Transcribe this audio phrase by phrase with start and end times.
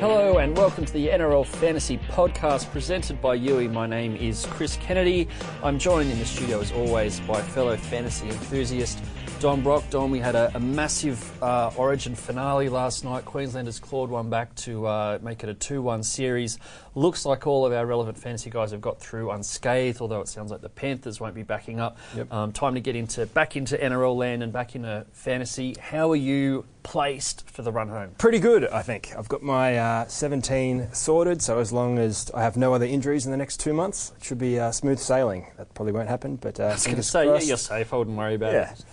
[0.00, 3.68] Hello and welcome to the NRL Fantasy Podcast presented by Youi.
[3.68, 5.26] My name is Chris Kennedy.
[5.60, 9.00] I'm joined in the studio as always by fellow fantasy enthusiast
[9.40, 9.84] Don Brock.
[9.90, 13.24] Don, we had a, a massive uh, Origin finale last night.
[13.24, 16.58] Queenslanders clawed one back to uh, make it a 2 1 series.
[16.96, 20.50] Looks like all of our relevant fantasy guys have got through unscathed, although it sounds
[20.50, 21.98] like the Panthers won't be backing up.
[22.16, 22.32] Yep.
[22.32, 25.76] Um, time to get into back into NRL land and back into fantasy.
[25.80, 28.10] How are you placed for the run home?
[28.18, 29.12] Pretty good, I think.
[29.16, 33.24] I've got my uh, 17 sorted, so as long as I have no other injuries
[33.24, 35.46] in the next two months, it should be uh, smooth sailing.
[35.58, 37.94] That probably won't happen, but uh, I was going to say, yeah, you're safe.
[37.94, 38.72] I wouldn't worry about Yeah.
[38.72, 38.84] it.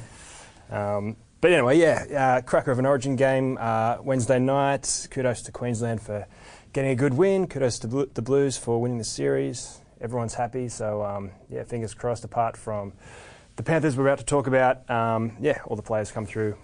[0.69, 5.07] Um, but anyway, yeah, uh, cracker of an Origin game uh, Wednesday night.
[5.11, 6.25] Kudos to Queensland for
[6.73, 7.47] getting a good win.
[7.47, 9.79] Kudos to Blu- the Blues for winning the series.
[10.01, 12.23] Everyone's happy, so um, yeah, fingers crossed.
[12.23, 12.93] Apart from
[13.55, 14.89] the Panthers, we're about to talk about.
[14.89, 16.57] Um, yeah, all the players come through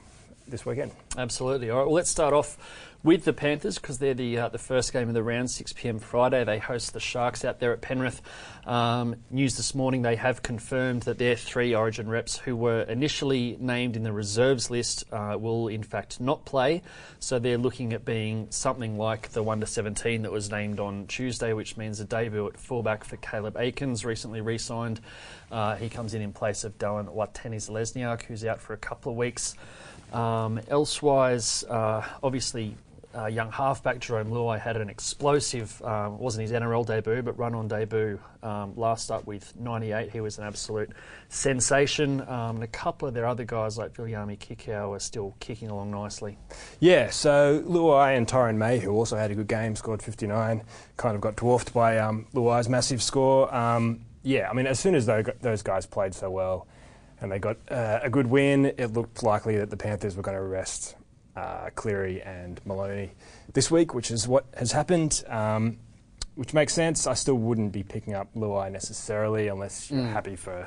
[0.48, 0.92] this weekend.
[1.18, 1.70] Absolutely.
[1.70, 1.86] All right.
[1.86, 2.58] Well, let's start off
[3.04, 6.00] with the Panthers because they're the uh, the first game of the round, 6 p.m.
[6.00, 6.44] Friday.
[6.44, 8.22] They host the Sharks out there at Penrith.
[8.66, 13.58] Um, news this morning: they have confirmed that their three Origin reps who were initially
[13.60, 16.82] named in the reserves list uh, will in fact not play.
[17.20, 21.08] So they're looking at being something like the one to 17 that was named on
[21.08, 25.00] Tuesday, which means a debut at fullback for Caleb Aikins, recently re-signed.
[25.52, 29.18] Uh, he comes in in place of Dylan Watanis-Lesniak, who's out for a couple of
[29.18, 29.56] weeks.
[30.14, 32.76] Um, elsewise, uh, obviously,
[33.16, 37.54] uh, young halfback Jarome Luai had an explosive, um, wasn't his NRL debut, but run
[37.54, 40.12] on debut um, last up with 98.
[40.12, 40.92] He was an absolute
[41.30, 42.22] sensation.
[42.22, 45.92] Um, and a couple of their other guys, like Viliame Kikau, are still kicking along
[45.92, 46.38] nicely.
[46.80, 50.64] Yeah, so Luai and Tyrone May, who also had a good game, scored 59,
[50.98, 53.54] kind of got dwarfed by um, Luai's massive score.
[53.54, 56.68] Um, yeah, I mean, as soon as those guys played so well
[57.20, 60.38] and they got uh, a good win, it looked likely that the Panthers were going
[60.38, 60.96] to rest
[61.36, 63.12] uh, Cleary and Maloney
[63.54, 65.24] this week, which is what has happened.
[65.28, 65.78] Um,
[66.36, 67.08] which makes sense.
[67.08, 70.14] I still wouldn't be picking up Luai necessarily unless you're Mm.
[70.14, 70.66] happy for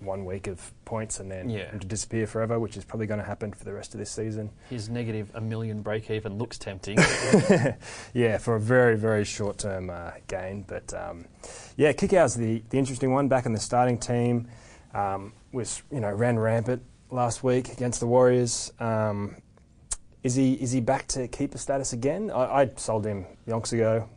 [0.00, 1.70] one week of points and then Yeah.
[1.72, 4.50] to disappear forever, which is probably going to happen for the rest of this season.
[4.70, 6.96] His negative a million break even looks tempting.
[8.14, 10.64] yeah, for a very, very short term uh, gain.
[10.66, 11.26] But um,
[11.76, 14.48] yeah, Kikau's the, the interesting one back in the starting team.
[14.94, 18.72] Um, was you know ran rampant last week against the Warriors.
[18.80, 19.36] Um,
[20.22, 22.30] is he is he back to keeper status again?
[22.30, 24.08] I, I sold him yonks ago.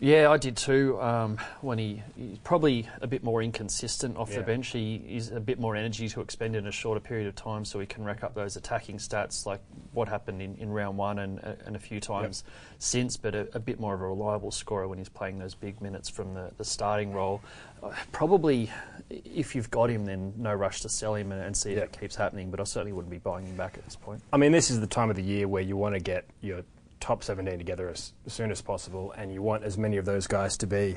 [0.00, 1.00] Yeah, I did too.
[1.00, 4.38] Um, when he he's probably a bit more inconsistent off Yeah.
[4.38, 7.36] the bench, he is a bit more energy to expend in a shorter period of
[7.36, 9.60] time, so he can rack up those attacking stats like
[9.92, 12.42] what happened in, in round one and and a few times
[12.78, 13.16] since.
[13.16, 16.08] But a, a bit more of a reliable scorer when he's playing those big minutes
[16.08, 17.40] from the, the starting role.
[17.82, 18.70] Uh, probably,
[19.10, 21.78] if you've got him, then no rush to sell him and, and see Yeah.
[21.78, 22.50] if it keeps happening.
[22.50, 24.22] But I certainly wouldn't be buying him back at this point.
[24.32, 26.62] I mean, this is the time of the year where you want to get your
[27.04, 30.26] top 17 together as, as soon as possible, and you want as many of those
[30.26, 30.96] guys to be,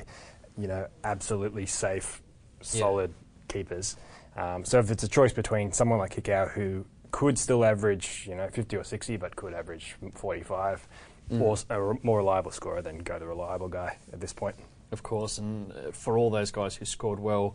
[0.56, 2.22] you know, absolutely safe,
[2.60, 2.80] Yeah.
[2.80, 3.12] solid
[3.48, 3.96] keepers.
[4.34, 8.34] Um, so if it's a choice between someone like Kikau who could still average, you
[8.34, 10.88] know, 50 or 60, but could average 45,
[11.30, 11.42] Mm.
[11.42, 14.56] or a re- more reliable scorer, then go the reliable guy at this point.
[14.90, 17.54] of course, and uh, for all those guys who scored well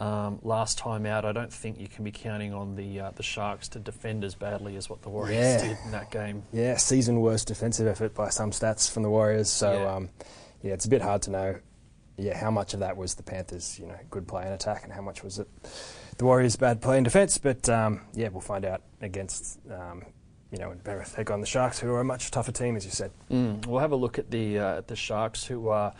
[0.00, 3.22] um, last time out, I don't think you can be counting on the uh, the
[3.22, 5.68] Sharks to defend as badly as what the Warriors Yeah.
[5.68, 6.42] did in that game.
[6.52, 9.48] Yeah, season worst defensive effort by some stats from the Warriors.
[9.50, 9.94] So Yeah.
[9.94, 10.08] um,
[10.62, 11.56] yeah, it's a bit hard to know.
[12.16, 14.92] Yeah, how much of that was the Panthers, you know, good play and attack, and
[14.92, 15.48] how much was it
[16.18, 17.38] the Warriors' bad play and defence?
[17.38, 20.02] But um, yeah, we'll find out against um,
[20.50, 22.90] you know Penrith take on the Sharks, who are a much tougher team, as you
[22.90, 23.10] said.
[23.30, 23.64] Mm.
[23.66, 25.94] We'll have a look at the uh, at the Sharks, who are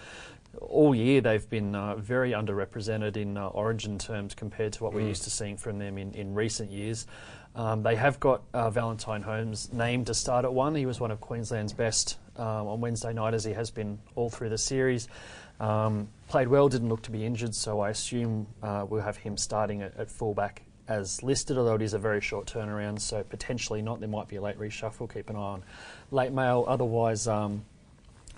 [0.60, 5.02] all year they've been uh, very underrepresented in uh, Origin terms compared to what we're
[5.02, 5.08] Mm.
[5.08, 7.06] used to seeing from them in, in recent years.
[7.54, 10.74] Um, they have got uh, Valentine Holmes named to start at one.
[10.74, 14.30] He was one of Queensland's best um, on Wednesday night, as he has been all
[14.30, 15.08] through the series.
[15.58, 19.36] Um, played well, didn't look to be injured, so I assume uh, we'll have him
[19.36, 23.82] starting at, at fullback as listed, although it is a very short turnaround, so potentially
[23.82, 24.00] not.
[24.00, 25.12] There might be a late reshuffle.
[25.12, 25.62] Keep an eye on
[26.10, 26.64] late mail.
[26.66, 27.64] Otherwise, um,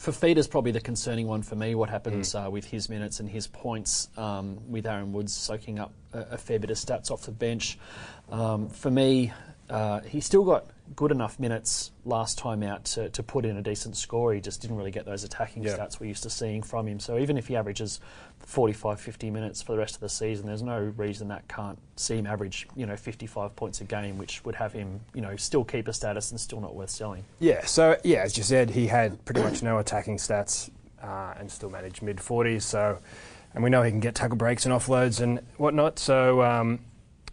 [0.03, 1.77] Fifita's probably the concerning one for me.
[1.77, 5.93] What happens uh, with his minutes and his points um, with Aaron Woods soaking up
[6.13, 7.79] a, a fair bit of stats off the bench.
[8.29, 9.33] Um, for me,
[9.71, 13.63] uh, he still got good enough minutes last time out to, to put in a
[13.63, 14.35] decent score.
[14.35, 15.77] He just didn't really get those attacking Yeah.
[15.77, 17.01] stats we're used to seeing from him.
[17.01, 17.99] So even if he averages
[18.41, 22.17] 45, 50 minutes for the rest of the season, there's no reason that can't see
[22.19, 25.65] him average, you know, 55 points a game, which would have him, you know, still
[25.65, 27.25] keep a status and still not worth selling.
[27.39, 30.71] Yeah, so yeah, as you said, he had pretty much no attacking stats
[31.03, 32.63] uh, and still managed mid 40s.
[32.63, 32.99] So,
[33.55, 35.99] and we know he can get tackle breaks and offloads and whatnot.
[35.99, 36.81] So, um,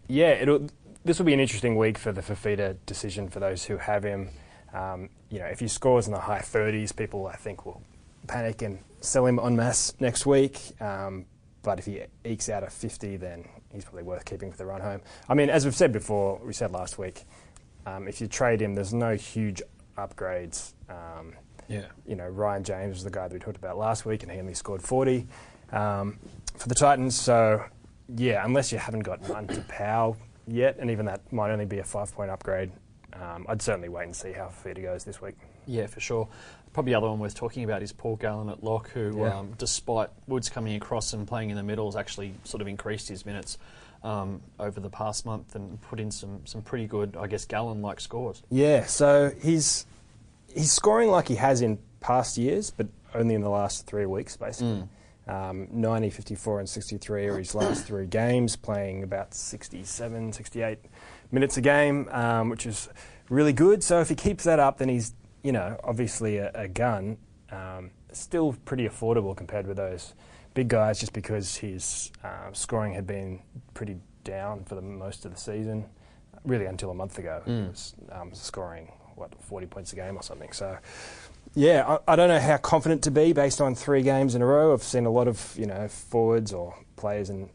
[0.08, 0.68] yeah, it'll.
[1.04, 4.30] This will be an interesting week for the Fifita decision for those who have him.
[4.74, 7.82] Um, you know, if he scores in the high 30s, people I think will
[8.26, 10.58] panic and sell him en masse next week.
[10.80, 11.24] Um,
[11.62, 14.80] but if he ekes out a 50, then he's probably worth keeping for the run
[14.82, 15.00] home.
[15.28, 17.22] I mean, as we've said before, we said last week,
[17.86, 19.62] um, if you trade him, there's no huge
[19.96, 20.72] upgrades.
[20.88, 21.32] Um,
[21.68, 21.86] Yeah.
[22.06, 24.38] you know, Ryan James was the guy that we talked about last week, and he
[24.38, 25.26] only scored 40
[25.72, 26.18] um,
[26.56, 27.18] for the Titans.
[27.18, 27.64] So,
[28.16, 30.16] yeah, unless you haven't got Munter Powell
[30.46, 32.70] yet, and even that might only be a five point upgrade,
[33.12, 35.34] um, I'd certainly wait and see how Fifita goes this week.
[35.66, 36.28] Yeah, for sure.
[36.72, 39.38] Probably the other one worth talking about is Paul Gallen at lock, who, Yeah.
[39.40, 43.08] um, despite Woods coming across and playing in the middle, has actually sort of increased
[43.08, 43.58] his minutes
[44.04, 48.00] um, over the past month and put in some, some pretty good, I guess, Gallen-like
[48.00, 48.42] scores.
[48.50, 49.84] Yeah, so he's
[50.54, 54.36] he's scoring like he has in past years, but only in the last three weeks,
[54.36, 54.84] basically.
[55.28, 60.78] Um, 90, 54, and 63 are his last three games, playing about 67, 68
[61.30, 62.88] minutes a game, um, which is
[63.28, 63.82] really good.
[63.84, 67.18] So if he keeps that up, then he's, you know, obviously a, a gun.
[67.52, 70.14] Um, still pretty affordable compared with those
[70.54, 73.40] big guys, just because his uh, scoring had been
[73.74, 75.86] pretty down for the most of the season,
[76.44, 77.42] really until a month ago.
[77.46, 80.52] He was um, scoring what 40 points a game or something.
[80.52, 80.76] So.
[81.54, 84.46] Yeah, I, I don't know how confident to be based on three games in a
[84.46, 84.72] row.
[84.72, 87.50] I've seen a lot of you know forwards or players in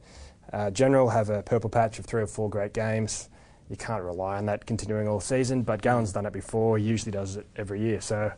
[0.51, 3.30] uh, general have a purple patch of three or four great games.
[3.69, 6.77] You can't rely on that continuing all season, but Gallen's done it before.
[6.77, 8.00] He usually does it every year.
[8.01, 8.31] So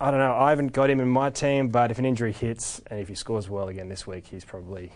[0.00, 0.34] I don't know.
[0.34, 3.14] I haven't got him in my team, but if an injury hits and if he
[3.14, 4.92] scores well again this week, he's probably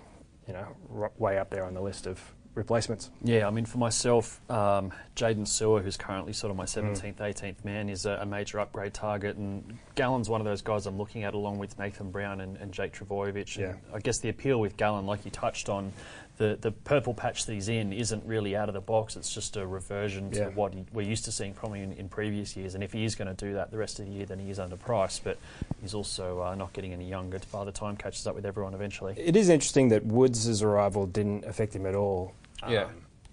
[0.48, 2.20] you know way up there on the list of
[2.56, 3.10] replacements.
[3.22, 6.96] Yeah, I mean, for myself, um, Jaydn Su'A, who's currently sort of my Mm.
[6.96, 9.36] 17th, 18th man, is a, a major upgrade target.
[9.36, 12.72] And Gallen's one of those guys I'm looking at along with Nathan Brown and, and
[12.72, 13.56] Jake Trbojevic.
[13.56, 13.74] And Yeah.
[13.94, 15.92] I guess the appeal with Gallen, like you touched on,
[16.38, 19.16] the, the purple patch that he's in isn't really out of the box.
[19.16, 20.48] It's just a reversion to Yeah.
[20.48, 22.74] what he, we're used to seeing probably in, in previous years.
[22.74, 24.50] And if he is going to do that the rest of the year, then he
[24.50, 25.20] is underpriced.
[25.24, 25.38] But
[25.80, 29.14] he's also uh, not getting any younger by the time catches up with everyone eventually.
[29.16, 32.32] It is interesting that Woods' arrival didn't affect him at all.
[32.62, 32.88] Um, Yeah.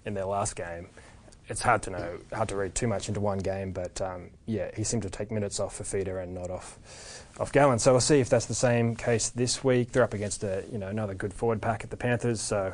[0.06, 0.88] In their last game,
[1.48, 4.70] it's hard to know, hard to read too much into one game, but um, yeah,
[4.76, 6.78] he seemed to take minutes off Fifita and not off
[7.40, 7.80] off Gallen.
[7.80, 9.92] So we'll see if that's the same case this week.
[9.92, 12.74] They're up against a you know another good forward pack at the Panthers, so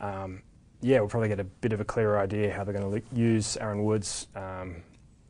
[0.00, 0.42] um,
[0.80, 3.56] yeah, we'll probably get a bit of a clearer idea how they're going to use
[3.56, 4.28] Aaron Woods.
[4.36, 4.76] Um,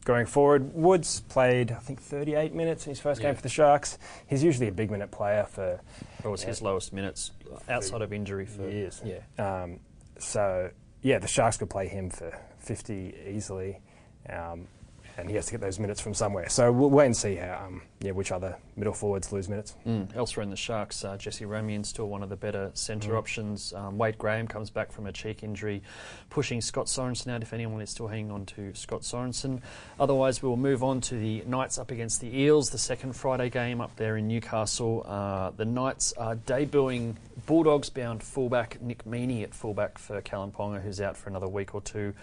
[0.06, 3.28] Going forward, Woods played I think 38 minutes in his first Yeah.
[3.28, 3.98] game for the Sharks.
[4.26, 5.78] He's usually a big minute player for
[6.24, 7.32] It was his lowest minutes
[7.68, 9.02] outside of injury for years.
[9.04, 9.18] Yeah.
[9.38, 9.78] Um,
[10.22, 10.70] so
[11.02, 13.80] yeah, the Sharks could play him for 50 easily,
[14.28, 14.68] um,
[15.16, 16.48] and he has to get those minutes from somewhere.
[16.48, 19.76] So we'll wait and see how, um, yeah, which other middle forwards lose minutes.
[19.86, 20.16] Mm.
[20.16, 23.18] Elsewhere in the Sharks, uh, Jesse Ramien still one of the better centre Mm.
[23.18, 23.72] options.
[23.74, 25.82] Um, Wade Graham comes back from a cheek injury,
[26.30, 27.42] pushing Scott Sorensen out.
[27.42, 29.60] If anyone is still hanging on to Scott Sorensen,
[29.98, 33.50] otherwise we will move on to the Knights up against the Eels, the second Friday
[33.50, 35.04] game up there in Newcastle.
[35.06, 37.16] Uh, the Knights are debuting
[37.46, 41.80] Bulldogs-bound fullback Nick Meaney at fullback for Kalyn Ponga, who's out for another week or
[41.82, 42.14] two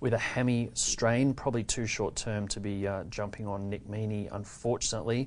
[0.00, 1.32] with a hammy strain.
[1.34, 5.23] Probably too short term to be uh, jumping on Nick Meaney, unfortunately.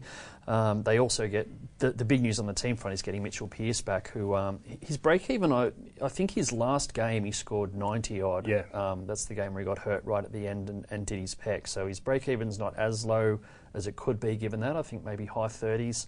[0.48, 1.48] Um, they also get
[1.80, 4.60] the, the big news on the team front is getting Mitchell Pearce back, who um,
[4.82, 5.52] his break even.
[5.52, 5.72] I,
[6.02, 8.48] I think his last game he scored ninety odd.
[8.48, 8.64] Yeah.
[8.74, 11.20] Um, that's the game where he got hurt right at the end and, and did
[11.20, 11.68] his pec.
[11.68, 13.40] So his break even's not as low
[13.74, 14.78] as it could be given that.
[14.78, 16.08] I think maybe high thirties.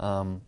[0.00, 0.42] Um,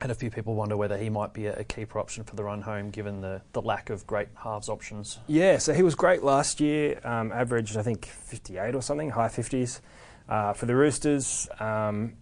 [0.00, 2.44] and a few people wonder whether he might be a, a keeper option for the
[2.44, 5.18] run home, given the, the lack of great halves options.
[5.26, 9.28] Yeah, so he was great last year, um, averaged I think 58 or something, high
[9.28, 9.80] 50s.
[10.28, 12.14] Uh, for the Roosters, um,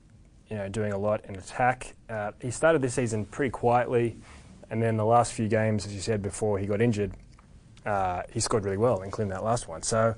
[0.51, 1.95] you know, doing a lot in attack.
[2.09, 4.19] Uh, he started this season pretty quietly,
[4.71, 7.13] and then the last few games, as you said before, he got injured.
[7.87, 9.83] Uh, he scored really well, including that last one.
[9.83, 10.15] So,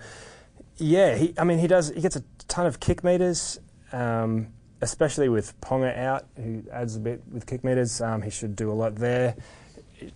[0.77, 1.91] yeah, he, I mean, he does.
[1.91, 3.61] He gets a ton of kick meters,
[3.93, 4.49] um,
[4.81, 8.01] especially with Ponga out, who adds a bit with kick meters.
[8.01, 9.37] Um, he should do a lot there.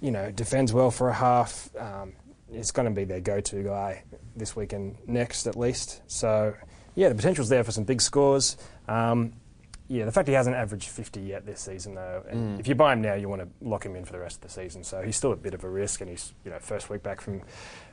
[0.01, 1.71] You know, defends well for a half.
[1.77, 2.13] Um,
[2.53, 4.03] it's going to be their go-to guy
[4.37, 6.03] this week and next, at least.
[6.07, 6.55] So,
[7.01, 8.57] yeah, the potential's there for some big scores.
[8.89, 9.33] Um,
[9.89, 12.61] yeah, the fact he hasn't averaged 50 yet this season, though, and Mm.
[12.61, 14.43] if you buy him now, you want to lock him in for the rest of
[14.43, 14.85] the season.
[14.85, 17.21] So he's still a bit of a risk, and he's you know first week back
[17.21, 17.43] from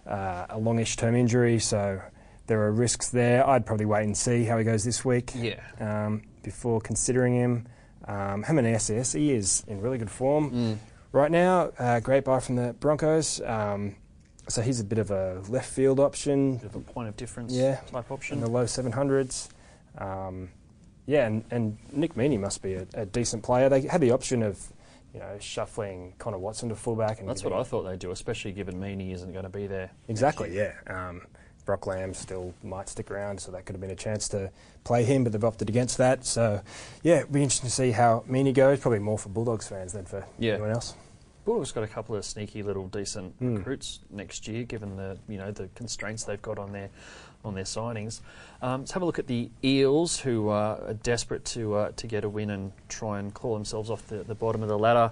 [0.06, 2.00] uh, a longish term injury, so
[2.48, 3.48] there are risks there.
[3.48, 5.60] I'd probably wait and see how he goes this week Yeah.
[5.80, 7.68] um, before considering him.
[8.08, 10.78] Um, him and SS, he is in really good form Mm.
[11.12, 11.72] right now.
[11.80, 13.42] Uh, great buy from the Broncos.
[13.42, 13.96] Um,
[14.48, 17.54] so he's a bit of a left field option Bit of a point of difference
[17.54, 17.82] Yeah.
[17.92, 18.40] type in option.
[18.42, 19.50] the low 700s.
[19.98, 20.50] Um,
[21.06, 23.70] yeah, and, and Nick Meaney must be a, a decent player.
[23.70, 24.60] They had the option of,
[25.14, 27.20] you know, shuffling Connor Watson to fullback.
[27.20, 29.92] And That's what I thought they'd do, especially given Meaney isn't going to be there.
[30.08, 30.74] Exactly, yeah.
[30.88, 31.22] Um,
[31.66, 34.52] Brock Lamb still might stick around, so that could have been a chance to
[34.86, 36.26] play him, but they've opted against that.
[36.26, 36.62] So,
[37.04, 38.80] yeah, it'll be interesting to see how Meaney goes.
[38.80, 40.54] Probably more for Bulldogs fans than for Yeah.
[40.54, 40.94] anyone else.
[41.48, 43.60] Bulldogs got a couple of sneaky little decent Mm.
[43.60, 46.90] recruits next year, given the you know the constraints they've got on their
[47.46, 48.20] on their signings.
[48.62, 52.06] Um, let's have a look at the Eels, who uh, are desperate to uh, to
[52.06, 55.12] get a win and try and claw themselves off the, the bottom of the ladder.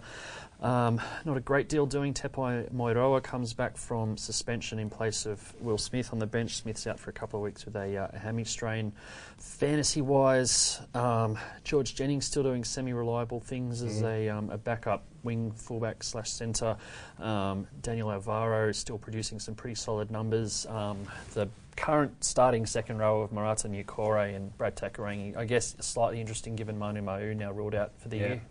[0.61, 2.13] Um, not a great deal doing.
[2.13, 6.55] Tepai Moeroa comes back from suspension in place of Will Smith on the bench.
[6.55, 8.93] Smith's out for a couple of weeks with a, uh, a hammy strain.
[9.37, 15.03] Fantasy wise, um, George Jennings still doing semi reliable things as a, um, a backup
[15.23, 16.77] wing fullback slash centre.
[17.19, 20.65] Um, Daniel Alvaro is still producing some pretty solid numbers.
[20.67, 26.21] Um, the current starting second row of Marata Niukore and Brad Takairangi, I guess, slightly
[26.21, 28.27] interesting given Manu Ma'u now ruled out for the Yeah.
[28.27, 28.41] year.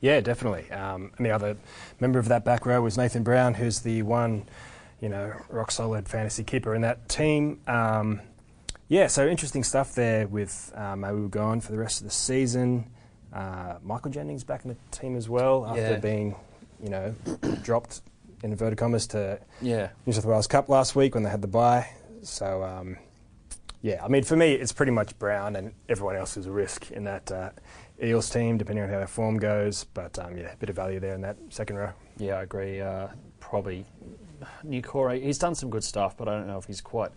[0.00, 0.70] Yeah, definitely.
[0.70, 1.56] Um, and the other
[2.00, 4.46] member of that back row was Nathan Brown, who's the one,
[5.00, 7.60] you know, rock solid fantasy keeper in that team.
[7.66, 8.20] Um,
[8.88, 12.90] yeah, so interesting stuff there with uh, Mau gone for the rest of the season.
[13.32, 15.96] Uh, Michael Jennings back in the team as well after Yeah.
[15.96, 16.34] being,
[16.82, 17.14] you know,
[17.62, 18.00] dropped
[18.42, 19.90] in inverted commas to Yeah.
[20.06, 21.86] New South Wales Cup last week when they had the bye.
[22.22, 22.96] So, um,
[23.82, 26.90] yeah, I mean, for me, it's pretty much Brown and everyone else is a risk
[26.90, 27.50] in that uh,
[28.02, 29.84] Eels team, depending on how their form goes.
[29.84, 31.92] But um, yeah, a bit of value there in that second row.
[32.16, 32.80] Yeah, I agree.
[32.80, 33.08] Uh,
[33.40, 33.84] probably
[34.64, 35.20] Niukore.
[35.22, 37.10] He's done some good stuff, but I don't know if he's quite,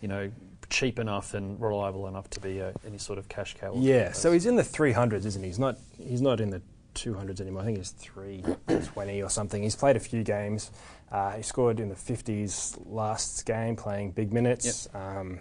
[0.00, 0.30] you know,
[0.70, 3.72] cheap enough and reliable enough to be uh, any sort of cash cow.
[3.76, 5.48] Yeah, so he's in the 300s, isn't he?
[5.48, 6.62] He's not, he's not in the
[6.94, 7.62] 200s anymore.
[7.62, 9.62] I think he's 320 or something.
[9.62, 10.70] He's played a few games.
[11.10, 14.88] Uh, he scored in the 50s last game, playing big minutes.
[14.94, 15.40] Um,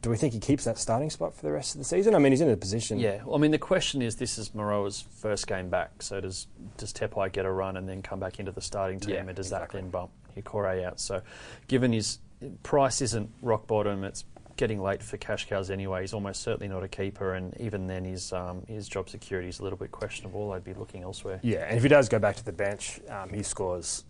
[0.00, 2.14] do we think he keeps that starting spot for the rest of the season?
[2.14, 2.98] I mean, he's in a position.
[3.00, 6.46] Yeah, well, I mean, the question is, this is Moeroa's first game back, so does
[6.76, 9.32] does Tepai get a run and then come back into the starting team, Yeah, or
[9.32, 9.78] does exactly.
[9.80, 11.00] that then bump Hikore out?
[11.00, 11.20] So,
[11.66, 12.18] given his
[12.62, 14.24] price isn't rock bottom, it's
[14.56, 16.00] getting late for cash cows anyway.
[16.02, 19.58] He's almost certainly not a keeper, and even then, his um, his job security is
[19.58, 20.52] a little bit questionable.
[20.52, 21.40] I'd be looking elsewhere.
[21.42, 24.04] Yeah, and if he does go back to the bench, um, his scores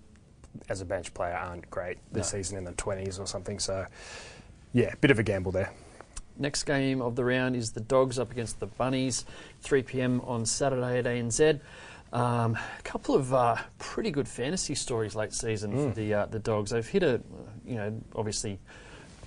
[0.68, 2.38] as a bench player aren't great this No.
[2.38, 3.58] season in the 20s or something.
[3.58, 3.86] So,
[4.72, 5.72] yeah, bit of a gamble there.
[6.36, 9.24] Next game of the round is the Dogs up against the Bunnies,
[9.62, 10.20] 3 p.m.
[10.20, 11.60] on Saturday at ANZ.
[12.12, 15.88] Um, a couple of uh, pretty good fantasy stories late season Mm.
[15.88, 16.70] for the uh, the Dogs.
[16.70, 17.20] They've hit a,
[17.66, 18.58] you know, obviously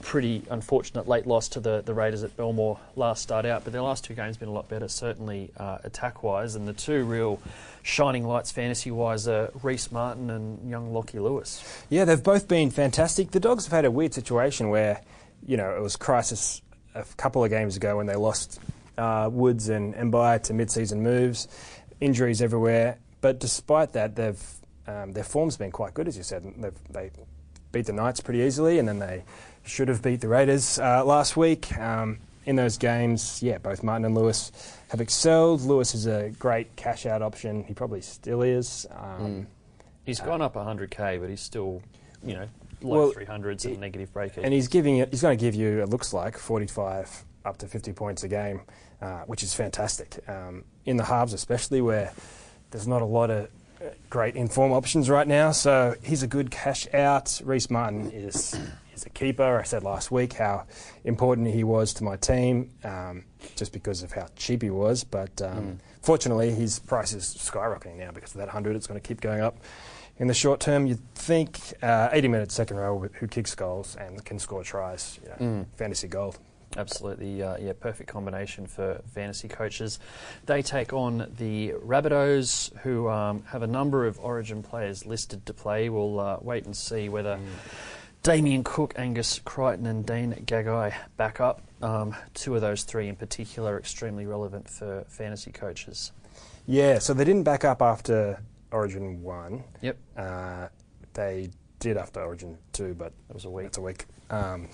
[0.01, 3.83] pretty unfortunate late loss to the, the Raiders at Belmore last start out, but their
[3.83, 6.55] last two games been a lot better, certainly uh, attack wise.
[6.55, 7.39] And the two real
[7.83, 11.63] shining lights fantasy wise are Rhyse Martin and young Lockie Lewis.
[11.89, 13.29] Yeah, they've both been fantastic.
[13.29, 15.01] The Dogs have had a weird situation where,
[15.45, 16.61] you know, it was crisis
[16.95, 18.59] a couple of games ago when they lost
[18.97, 21.47] uh, Woods and Mbye to mid-season moves,
[21.99, 22.97] injuries everywhere.
[23.21, 24.41] But despite that, they've
[24.87, 26.43] um, their form's been quite good, as you said.
[26.57, 27.11] They've, they
[27.71, 29.23] beat the Knights pretty easily, and then they
[29.63, 31.77] should have beat the Raiders uh, last week.
[31.77, 34.51] Um, in those games, yeah, both Martin and Lewis
[34.89, 35.61] have excelled.
[35.61, 37.63] Lewis is a great cash-out option.
[37.63, 38.87] He probably still is.
[38.89, 39.47] Um,
[40.03, 41.83] He's gone up 100k, but he's still,
[42.23, 42.47] you know,
[42.83, 44.45] low Well, 300s and negative break even.
[44.45, 45.09] And he's giving it.
[45.11, 45.81] He's going to give you.
[45.81, 48.61] It looks like 45 up to 50 points a game,
[49.01, 50.19] uh, which is fantastic.
[50.27, 52.13] Um, in the halves, especially where
[52.71, 53.49] there's not a lot of
[53.81, 55.51] uh, great inform options right now.
[55.51, 57.41] So he's a good cash out.
[57.43, 58.55] Rhyse Martin is
[58.93, 59.59] is a keeper.
[59.59, 60.65] I said last week how
[61.03, 63.23] important he was to my team, um,
[63.55, 65.03] just because of how cheap he was.
[65.03, 68.75] But um, fortunately, his price is skyrocketing now because of that hundred.
[68.75, 69.57] It's going to keep going up.
[70.21, 74.23] In the short term, you'd think uh, 80 minutes second row who kicks goals and
[74.23, 75.19] can score tries.
[75.23, 75.35] You know,
[75.77, 76.37] Fantasy gold.
[76.77, 79.97] Absolutely, uh, yeah, perfect combination for fantasy coaches.
[80.45, 85.55] They take on the Rabbitohs, who um, have a number of Origin players listed to
[85.55, 85.89] play.
[85.89, 87.39] We'll uh, wait and see whether
[88.21, 91.63] Damien Cook, Angus Crichton, and Dane Gagai back up.
[91.81, 96.11] Um, two of those three in particular are extremely relevant for fantasy coaches.
[96.67, 98.39] Yeah, so they didn't back up after
[98.71, 99.63] Origin 1.
[99.81, 100.67] Yep, Uh,
[101.13, 101.49] they
[101.79, 103.65] did after Origin 2, but it was a week.
[103.67, 104.05] It's a week.
[104.29, 104.69] Um,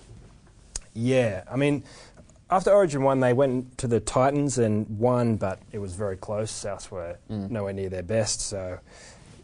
[0.94, 1.84] yeah, I mean,
[2.50, 6.52] after Origin 1, they went to the Titans and won, but it was very close.
[6.52, 7.50] Souths were Mm.
[7.50, 8.80] nowhere near their best, so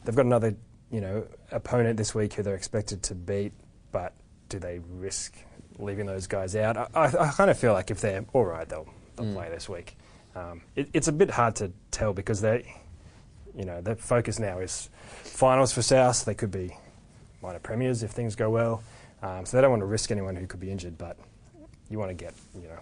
[0.03, 0.55] they've got another,
[0.91, 3.53] you know, opponent this week who they're expected to beat,
[3.91, 4.13] but
[4.49, 5.35] do they risk
[5.79, 6.77] leaving those guys out?
[6.77, 9.33] I, I, I kind of feel like if they're all right, they'll, they'll Mm.
[9.35, 9.97] play this week.
[10.35, 12.73] Um, it, it's a bit hard to tell because they,
[13.55, 14.89] you know, their focus now is
[15.23, 16.25] finals for South.
[16.25, 16.75] They could be
[17.41, 18.83] minor premiers if things go well.
[19.21, 21.17] Um, so they don't want to risk anyone who could be injured, but
[21.89, 22.79] you want to get, you know,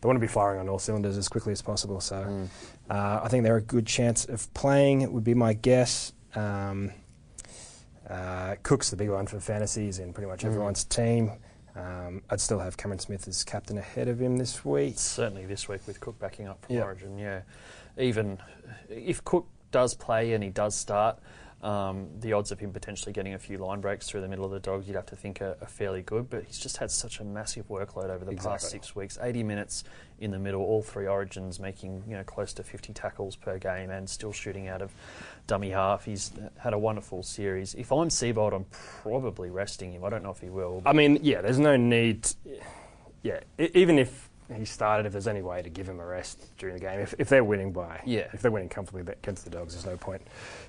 [0.00, 2.00] they want to be firing on all cylinders as quickly as possible.
[2.00, 2.48] So Mm.
[2.90, 6.12] uh, I think they're a good chance of playing, would be my guess.
[6.34, 6.92] Um,
[8.08, 10.46] uh, Cook's the big one for fantasies in pretty much Mm.
[10.48, 11.32] everyone's team.
[11.74, 14.98] Um, I'd still have Cameron Smith as captain ahead of him this week.
[14.98, 16.82] Certainly this week with Cook backing up from Yeah.
[16.82, 17.42] Origin, yeah.
[17.96, 18.38] Even
[18.90, 21.18] if Cook does play and he does start,
[21.62, 24.50] um, the odds of him potentially getting a few line breaks through the middle of
[24.50, 26.28] the dogs, you'd have to think are, are fairly good.
[26.28, 29.16] But he's just had such a massive workload over the past six weeks.
[29.22, 29.84] 80 minutes
[30.18, 33.90] in the middle, all three Origins making you know close to 50 tackles per game
[33.90, 34.92] and still shooting out of
[35.46, 36.04] dummy half.
[36.04, 37.74] He's had a wonderful series.
[37.74, 38.66] If I'm Seibold, I'm
[39.02, 40.04] probably resting him.
[40.04, 40.82] I don't know if he will.
[40.84, 42.26] I mean, yeah, there's no need.
[43.22, 46.74] Yeah, even if he started, if there's any way to give him a rest during
[46.74, 48.26] the game, if, if they're winning by, Yeah.
[48.32, 50.22] if they're winning comfortably against the Dogs, there's no point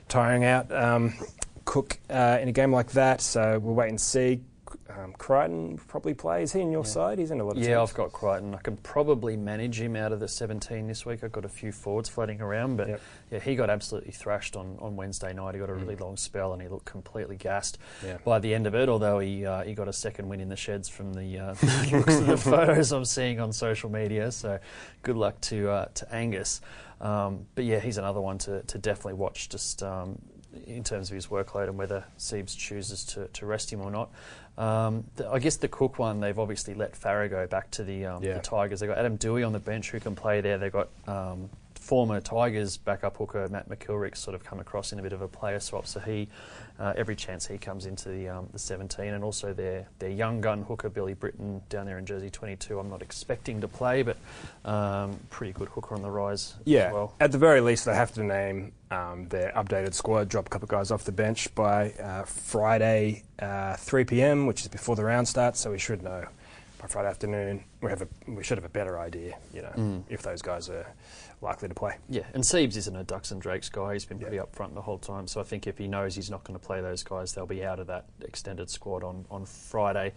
[0.09, 1.13] tiring out um,
[1.65, 3.21] Cook uh, in a game like that.
[3.21, 4.41] So we'll wait and see.
[4.89, 6.53] Um, Crichton probably plays.
[6.53, 6.89] He in your Yeah.
[6.89, 7.20] side?
[7.20, 7.89] He's in a lot of Yeah, teams.
[7.89, 8.53] I've got Crichton.
[8.53, 11.24] I can probably manage him out of the 17 this week.
[11.24, 13.01] I've got a few forwards floating around, but Yep.
[13.32, 15.56] yeah, he got absolutely thrashed on, on Wednesday night.
[15.56, 18.18] He got a really long spell and he looked completely gassed Yeah.
[18.24, 18.89] by the end of it.
[18.89, 21.56] Although he uh, he got a second win in the sheds from the uh,
[21.92, 24.32] looks of the photos I'm seeing on social media.
[24.32, 24.60] So
[25.01, 26.62] good luck to uh, to Angus.
[27.01, 29.50] Um, but yeah, he's another one to, to definitely watch.
[29.50, 30.20] Just um,
[30.68, 34.12] in terms of his workload and whether Siebes chooses to, to rest him or not.
[34.57, 38.05] Um, the, I guess the Cook one, they've obviously let Farah go back to the,
[38.05, 38.36] um, Yeah.
[38.36, 38.79] the Tigers.
[38.79, 40.57] They've got Adam Doueihi on the bench who can play there.
[40.57, 41.50] They've got um,
[41.83, 45.27] former Tigers backup hooker Matt McIlwrick sort of come across in a bit of a
[45.27, 45.85] player swap.
[45.85, 46.29] So he,
[46.79, 50.39] uh, every chance he comes into the, um, the 17, and also their their young
[50.41, 52.79] gun hooker Billy Brittain down there in Jersey 22.
[52.79, 54.17] I'm not expecting to play, but
[54.65, 57.13] um, pretty good hooker on the rise Yeah, as well.
[57.19, 60.65] at the very least, they have to name um, their updated squad, drop a couple
[60.65, 65.03] of guys off the bench by uh, Friday, uh, 3 p.m., which is before the
[65.03, 65.59] round starts.
[65.59, 66.25] So we should know
[66.79, 67.63] by Friday afternoon.
[67.81, 70.03] We have a, we should have a better idea, you know, Mm.
[70.09, 70.85] if those guys are
[71.43, 71.97] likely to play.
[72.09, 73.93] Yeah, and Siebes isn't a Ducks and Drakes guy.
[73.93, 74.27] He's been Yeah.
[74.29, 75.27] pretty upfront the whole time.
[75.27, 77.63] So I think if he knows he's not going to play those guys, they'll be
[77.63, 80.13] out of that extended squad on, on Friday.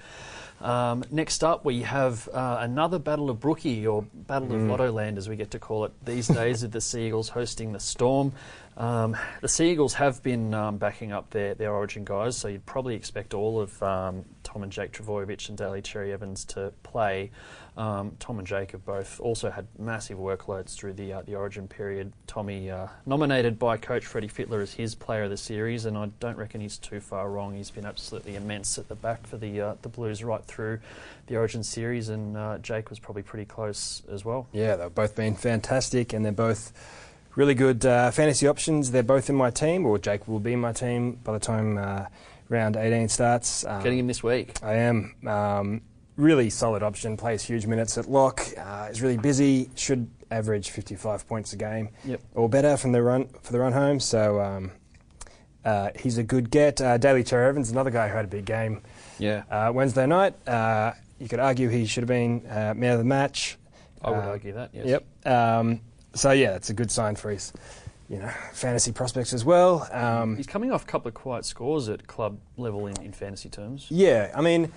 [0.61, 5.18] Um, next up, we have uh, another Battle of Brookie, or Battle of Lotto Land,
[5.18, 8.33] as we get to call it these days, with the Seagulls hosting the Storm.
[8.76, 12.94] Um, the Seagulls have been um, backing up their, their origin guys, so you'd probably
[12.94, 17.31] expect all of um, Tom and Jake Trbojevic and Daly Cherry Evans to play.
[17.77, 21.69] Um, Tom and Jake have both also had massive workloads through the uh, the Origin
[21.69, 22.12] period.
[22.27, 26.07] Tommy uh, nominated by Coach Freddie Fittler as his Player of the Series, and I
[26.19, 27.55] don't reckon he's too far wrong.
[27.55, 30.81] He's been absolutely immense at the back for the uh, the Blues right through
[31.27, 34.47] the Origin series, and uh, Jake was probably pretty close as well.
[34.53, 36.73] Yeah, they've both been fantastic, and they're both
[37.35, 38.91] really good uh, fantasy options.
[38.91, 41.77] They're both in my team, or Jake will be in my team by the time
[41.77, 42.07] uh,
[42.49, 43.67] round 18 starts.
[43.67, 44.55] Um, Getting him this week.
[44.62, 45.15] I am.
[45.27, 45.83] Um,
[46.16, 51.26] really solid option, plays huge minutes at lock, uh, is really busy, should average 55
[51.29, 52.20] points a game Yep.
[52.35, 54.00] or better from the run for the run home.
[54.00, 54.70] So um,
[55.64, 56.81] uh, he's a good get.
[56.81, 58.83] Uh, Daly Cherry Evans, another guy who had a big game
[59.18, 60.35] Yeah, uh, Wednesday night.
[60.48, 63.57] Uh, you could argue he should have been uh, man of the match.
[64.02, 64.70] I would Uh, argue that.
[64.72, 64.87] Yes.
[64.87, 65.26] Yep.
[65.33, 65.81] Um,
[66.14, 67.52] so yeah, it's a good sign for his,
[68.09, 69.88] you know, fantasy prospects as well.
[69.92, 73.48] Um, He's coming off a couple of quiet scores at club level in, in fantasy
[73.48, 73.87] terms.
[73.90, 74.72] yeah, I mean,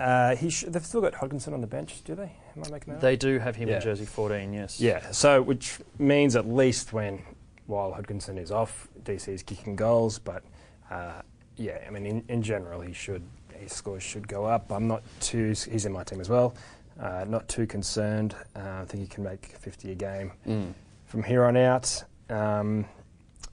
[0.00, 2.32] uh, he sh- they've still got Hodkinson on the bench, do they?
[2.56, 3.00] Am I making that?
[3.00, 3.76] They do have him Yeah.
[3.76, 4.52] in jersey 14.
[4.52, 4.80] Yes.
[4.80, 7.22] Yeah, so which means at least when
[7.66, 10.42] while Hodkinson is off, DC is kicking goals, but
[10.90, 11.20] uh,
[11.56, 13.22] yeah, I mean in, in general he should
[13.54, 14.70] his scores should go up.
[14.72, 16.54] I'm not too he's in my team as well.
[17.00, 18.34] Uh, not too concerned.
[18.56, 20.72] Uh, I think he can make 50 a game Mm.
[21.06, 22.02] from here on out.
[22.30, 22.86] Um,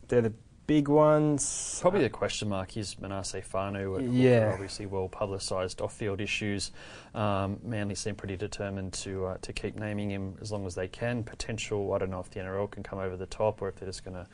[0.07, 0.33] they're the
[0.67, 1.77] big ones.
[1.81, 3.97] Probably the question mark is Manase Fainu.
[3.99, 4.51] At Yeah.
[4.53, 6.71] obviously well publicised off-field issues.
[7.13, 10.87] Um, Manly seem pretty determined to uh, to keep naming him as long as they
[10.87, 11.23] can.
[11.23, 11.93] Potential.
[11.93, 14.03] I don't know if the NRL can come over the top or if they're just
[14.03, 14.27] going to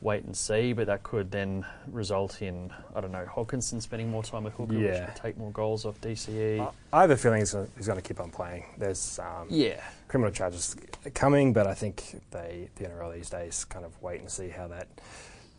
[0.00, 0.72] wait and see.
[0.72, 4.74] But that could then result in I don't know Hodkinson spending more time with hooker,
[4.74, 5.06] which Yeah.
[5.06, 6.60] could take more goals off DCE.
[6.60, 8.64] I- I have a feeling he's going to keep on playing.
[8.78, 9.80] There's um, yeah.
[10.08, 10.76] criminal charges
[11.14, 14.68] coming, but I think they the NRL these days kind of wait and see how
[14.68, 14.86] that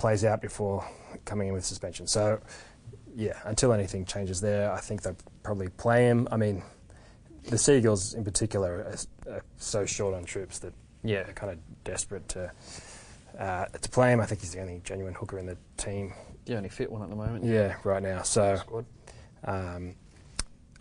[0.03, 0.85] plays out before
[1.23, 2.05] coming in with suspension.
[2.07, 2.41] So,
[3.15, 6.27] yeah, until anything changes there, I think they'll probably play him.
[6.29, 6.61] I mean,
[7.49, 8.69] the Seagulls in particular
[9.27, 11.23] are, are so short on troops that Yeah.
[11.23, 12.51] they're kind of desperate to
[13.39, 14.19] uh, to play him.
[14.19, 16.13] I think he's the only genuine hooker in the team.
[16.45, 17.45] The only fit one at the moment.
[17.45, 18.23] Yeah, right now.
[18.23, 18.59] So.
[19.45, 19.95] Um,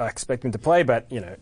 [0.01, 1.37] I expect him to play, but you know,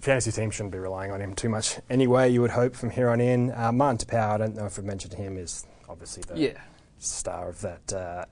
[0.00, 2.30] fantasy team shouldn't be relying on him too much anyway.
[2.30, 3.50] You would hope from here on in.
[3.52, 6.60] Uh, Martin Taupau, I don't know if I've mentioned him, is obviously the Yeah.
[6.98, 8.24] Star of that uh,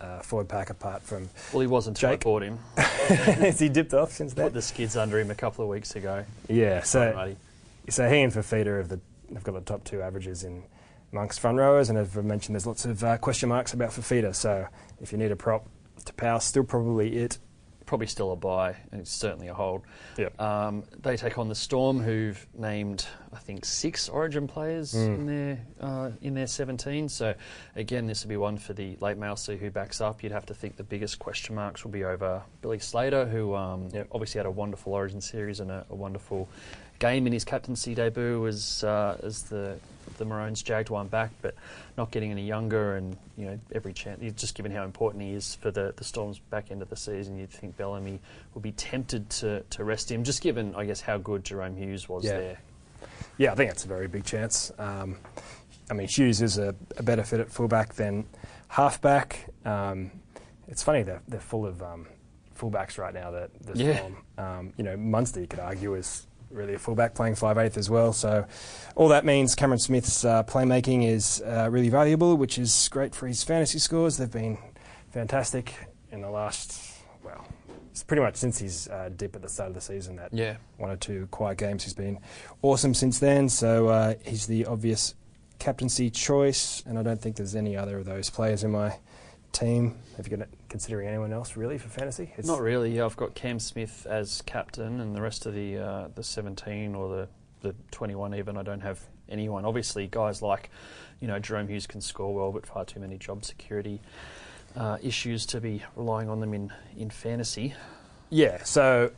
[0.00, 0.70] uh, forward pack.
[0.70, 2.24] Apart from, Well, he wasn't until I Jake?
[2.24, 2.58] bought him.
[2.76, 4.46] has he dipped off since then?
[4.46, 6.24] Put the skids under him a couple of weeks ago.
[6.48, 7.34] Yeah, so
[7.88, 9.00] so he and Fifita have the
[9.34, 10.62] have got the top two averages in
[11.12, 14.34] amongst front rowers, and as I've mentioned, there's lots of uh, question marks about Fifita.
[14.34, 14.66] So
[15.00, 15.66] if you need a prop,
[16.04, 17.38] Taupau still probably it.
[17.86, 19.82] Probably still a buy, and it's certainly a hold.
[20.18, 20.40] Yep.
[20.40, 25.58] Um, they take on the Storm, who've named I think six Origin players in their
[25.80, 27.08] uh, in their 17.
[27.08, 27.34] So
[27.76, 30.22] again, this would be one for the late mail see who backs up.
[30.22, 33.88] You'd have to think the biggest question marks will be over Billy Slater, who um,
[33.92, 34.08] Yep.
[34.12, 36.48] obviously had a wonderful Origin series and a, a wonderful
[36.98, 39.78] game in his captaincy debut as uh, as the
[40.18, 41.54] the Maroons jagged one back, but
[41.98, 44.20] not getting any younger, and you know every chance.
[44.40, 47.36] Just given how important he is for the, the Storms back end of the season,
[47.38, 48.20] you'd think Bellamy
[48.54, 50.24] would be tempted to, to rest him.
[50.24, 52.38] Just given, I guess, how good Jahrome Hughes was Yeah.
[52.38, 52.58] there.
[53.36, 54.72] Yeah, I think that's a very big chance.
[54.78, 55.18] Um,
[55.90, 58.24] I mean, Hughes is a, a better fit at fullback than
[58.68, 59.46] halfback.
[59.64, 60.10] Um,
[60.68, 62.06] it's funny they're, they're full of um,
[62.58, 63.30] fullbacks right now.
[63.32, 63.96] That the Yeah.
[63.98, 64.16] Storm.
[64.38, 67.90] Um, you know, Munster you could argue is really a fullback playing five eighth as
[67.90, 68.12] well.
[68.12, 68.46] So
[68.94, 73.26] all that means Cameron Smith's uh, playmaking is uh, really valuable, which is great for
[73.26, 74.16] his fantasy scores.
[74.16, 74.58] They've been
[75.10, 75.74] fantastic
[76.10, 76.80] in the last
[77.24, 77.46] well.
[77.90, 80.56] It's pretty much since his uh, dip at the start of the season that Yeah.
[80.76, 81.84] one or two quiet games.
[81.84, 82.18] He's been
[82.62, 85.14] awesome since then, so uh, he's the obvious
[85.58, 88.98] captaincy choice, and I don't think there's any other of those players in my
[89.52, 89.96] team.
[90.16, 92.32] Have you got considering anyone else really for fantasy?
[92.36, 92.96] It's Not really.
[92.96, 96.94] Yeah, I've got Cam Smith as captain, and the rest of the uh, the 17
[96.94, 97.28] or the
[97.68, 98.56] the 21 even.
[98.56, 99.64] I don't have anyone.
[99.64, 100.70] Obviously, guys like
[101.20, 104.00] you know Jahrome Hughes can score well, but far too many job security
[104.76, 107.74] uh, issues to be relying on them in in fantasy.
[108.30, 108.62] Yeah.
[108.64, 109.10] So,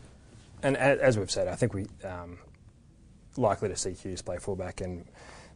[0.63, 2.39] and a- as we've said, I think we um,
[3.37, 5.05] likely to see Hughes play fullback and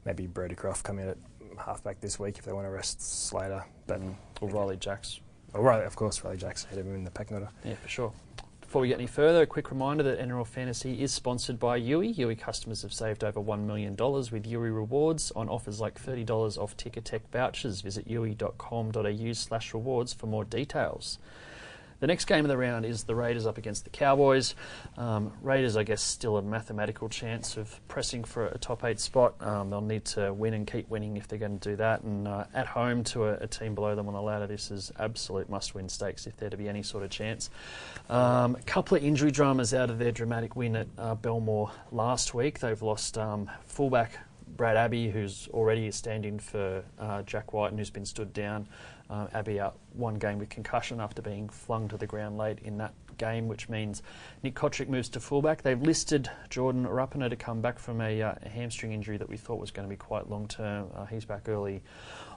[0.04, 1.18] maybe Brodie Croft come in at
[1.62, 3.64] halfback this week if they want to rest Slater.
[3.86, 4.14] But mm.
[4.40, 5.20] Or Ryley Jacks.
[5.54, 7.50] oh, Riley, of course, Riley Jackson hit him in the pecking order.
[7.64, 8.12] Yeah, for sure.
[8.60, 12.16] Before we get any further, a quick reminder that NRL Fantasy is sponsored by Youi.
[12.16, 16.74] Youi customers have saved over $1 million with Youi rewards on offers like $30 off
[16.78, 17.82] Ticketek vouchers.
[17.82, 21.18] Visit youi.com.au slash rewards for more details.
[22.02, 24.56] The next game of the round is the Raiders up against the Cowboys.
[24.98, 29.36] Um, Raiders, I guess, still a mathematical chance of pressing for a top eight spot.
[29.40, 32.02] Um, they'll need to win and keep winning if they're going to do that.
[32.02, 34.90] And uh, at home to a, a team below them on the ladder, this is
[34.98, 37.50] absolute must-win stakes if there to be any sort of chance.
[38.10, 42.34] Um, a couple of injury dramas out of their dramatic win at uh, Belmore last
[42.34, 42.58] week.
[42.58, 44.18] They've lost um, fullback
[44.56, 48.68] Brad Abbey, who's already a stand-in for uh, Jack Wighton and who's been stood down.
[49.08, 52.78] Uh, Abbey out one game with concussion after being flung to the ground late in
[52.78, 54.02] that game, which means
[54.42, 55.62] Nick Cotric moves to fullback.
[55.62, 59.60] They've listed Jordan Rapana to come back from a, uh, hamstring injury that we thought
[59.60, 60.88] was going to be quite long-term.
[60.94, 61.82] Uh, he's back early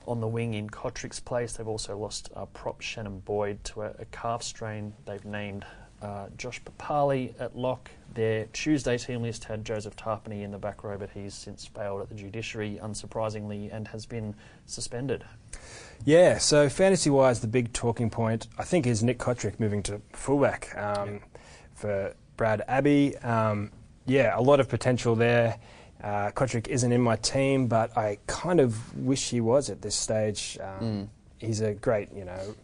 [0.07, 1.53] on the wing in Cotric's place.
[1.53, 4.93] They've also lost uh, prop Shannon Boyd to a, a calf strain.
[5.05, 5.65] They've named
[6.01, 7.89] uh, Josh Papalii at lock.
[8.13, 12.01] Their Tuesday team list had Joseph Tapine in the back row, but he's since failed
[12.01, 15.25] at the judiciary, unsurprisingly, and has been suspended.
[16.05, 20.01] Yeah, so fantasy wise, the big talking point I think is Nick Cotric moving to
[20.13, 21.21] fullback um,
[21.73, 23.17] for Brad Abbey.
[23.17, 23.71] Um,
[24.05, 25.57] yeah, a lot of potential there.
[26.03, 29.95] Uh, Cotric isn't in my team, but I kind of wish he was at this
[29.95, 30.57] stage.
[30.61, 32.55] Um, He's a great, you know,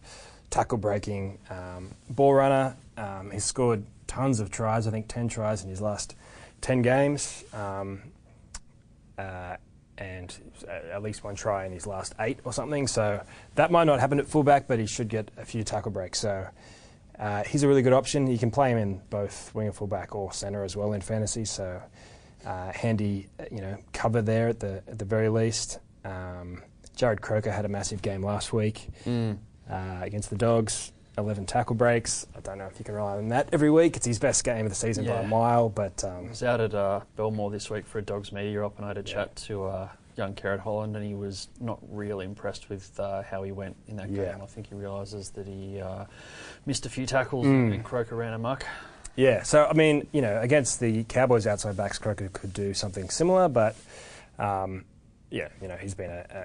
[0.50, 2.76] tackle breaking um, ball runner.
[3.02, 6.14] Um, he's scored tons of tries, I think 10 tries in his last
[6.60, 7.44] 10 games.
[7.52, 8.02] Um,
[9.18, 9.56] uh,
[9.98, 10.34] and
[10.68, 12.86] at least one try in his last eight or something.
[12.86, 13.22] So
[13.56, 16.18] that might not happen at fullback, but he should get a few tackle breaks.
[16.18, 16.48] So
[17.18, 18.26] uh, he's a really good option.
[18.26, 21.44] You can play him in both wing and fullback or centre as well in fantasy.
[21.44, 21.82] So
[22.46, 25.78] uh, handy, uh, you know, cover there at the at the very least.
[26.04, 26.62] Um,
[26.96, 28.88] Jarrod Croker had a massive game last week
[29.70, 30.91] uh, against the Dogs.
[31.18, 32.26] 11 tackle breaks.
[32.36, 33.96] I don't know if you can rely on that every week.
[33.96, 36.60] It's his best game of the season by a mile, but um, I was out
[36.60, 39.34] at uh, Belmore this week for a Dogs media op, and I had a chat
[39.36, 43.52] to uh, young Kerrod Holland, and he was not real impressed with uh, how he
[43.52, 44.32] went in that Yeah.
[44.32, 44.42] game.
[44.42, 46.06] I think he realises that he uh,
[46.64, 47.74] missed a few tackles Mm.
[47.74, 48.64] and Croker ran amok.
[49.14, 53.10] Yeah, so I mean, you know, against the Cowboys outside backs, Croker could do something
[53.10, 53.76] similar, but
[54.38, 54.86] um,
[55.30, 56.44] yeah, you know, he's been a, a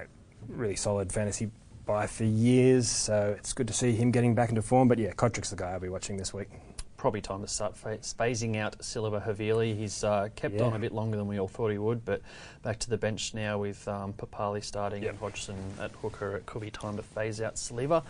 [0.49, 1.49] really solid fantasy
[1.88, 4.88] buy for years, so it's good to see him getting back into form.
[4.88, 6.50] But yeah, Cotric's the guy I'll be watching this week.
[6.97, 9.76] Probably time to start phasing out Siliva Havili.
[9.78, 10.63] He's uh, kept Yeah.
[10.63, 12.21] on a bit longer than we all thought he would, but
[12.63, 15.12] back to the bench now with um, Papalii starting Yep.
[15.12, 16.36] and Hodgson at hooker.
[16.36, 18.04] It could be time to phase out Siliva.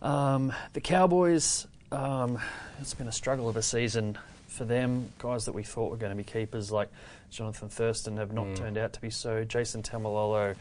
[0.00, 2.38] Um, the Cowboys, um,
[2.80, 5.10] it's been a struggle of a season for them.
[5.18, 6.88] Guys that we thought were going to be keepers, like
[7.30, 8.56] Jonathan Thurston, have not Mm.
[8.56, 9.42] turned out to be so.
[9.44, 10.54] Jason Taumalolo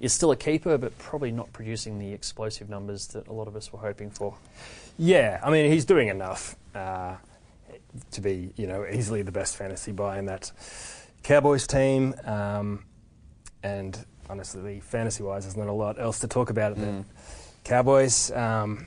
[0.00, 3.56] is still a keeper, but probably not producing the explosive numbers that a lot of
[3.56, 4.36] us were hoping for.
[4.96, 7.16] Yeah, I mean, he's doing enough uh,
[8.12, 10.52] to be, you know, easily the best fantasy buy in that
[11.22, 12.14] Cowboys team.
[12.24, 12.84] Um,
[13.62, 17.04] and honestly, fantasy wise, there's not a lot else to talk about the
[17.64, 18.30] Cowboys.
[18.30, 18.86] Um,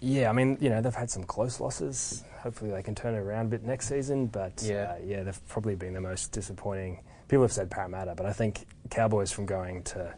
[0.00, 2.22] yeah, I mean, you know, they've had some close losses.
[2.40, 4.26] Hopefully, they can turn it around a bit next season.
[4.26, 4.92] But Yeah.
[4.92, 7.00] uh, yeah, they've probably been the most disappointing.
[7.28, 10.14] People have said Parramatta, but I think Cowboys from going to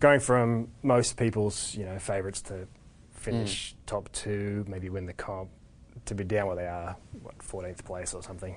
[0.00, 2.66] going from most people's you know favourites to
[3.12, 5.50] finish top two, maybe win the comp,
[6.04, 8.56] to be down where they are, what 14th place or something,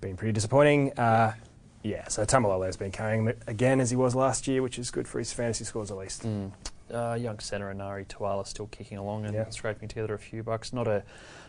[0.00, 0.92] been pretty disappointing.
[0.98, 1.34] Uh,
[1.82, 5.08] yeah, so Taumalolo's been carrying it again as he was last year, which is good
[5.08, 6.22] for his fantasy scores at least.
[6.22, 6.52] Mm.
[6.92, 9.48] Uh, young centre Enari Tuala still kicking along and Yeah.
[9.50, 10.72] scraping together a few bucks.
[10.72, 11.02] Not a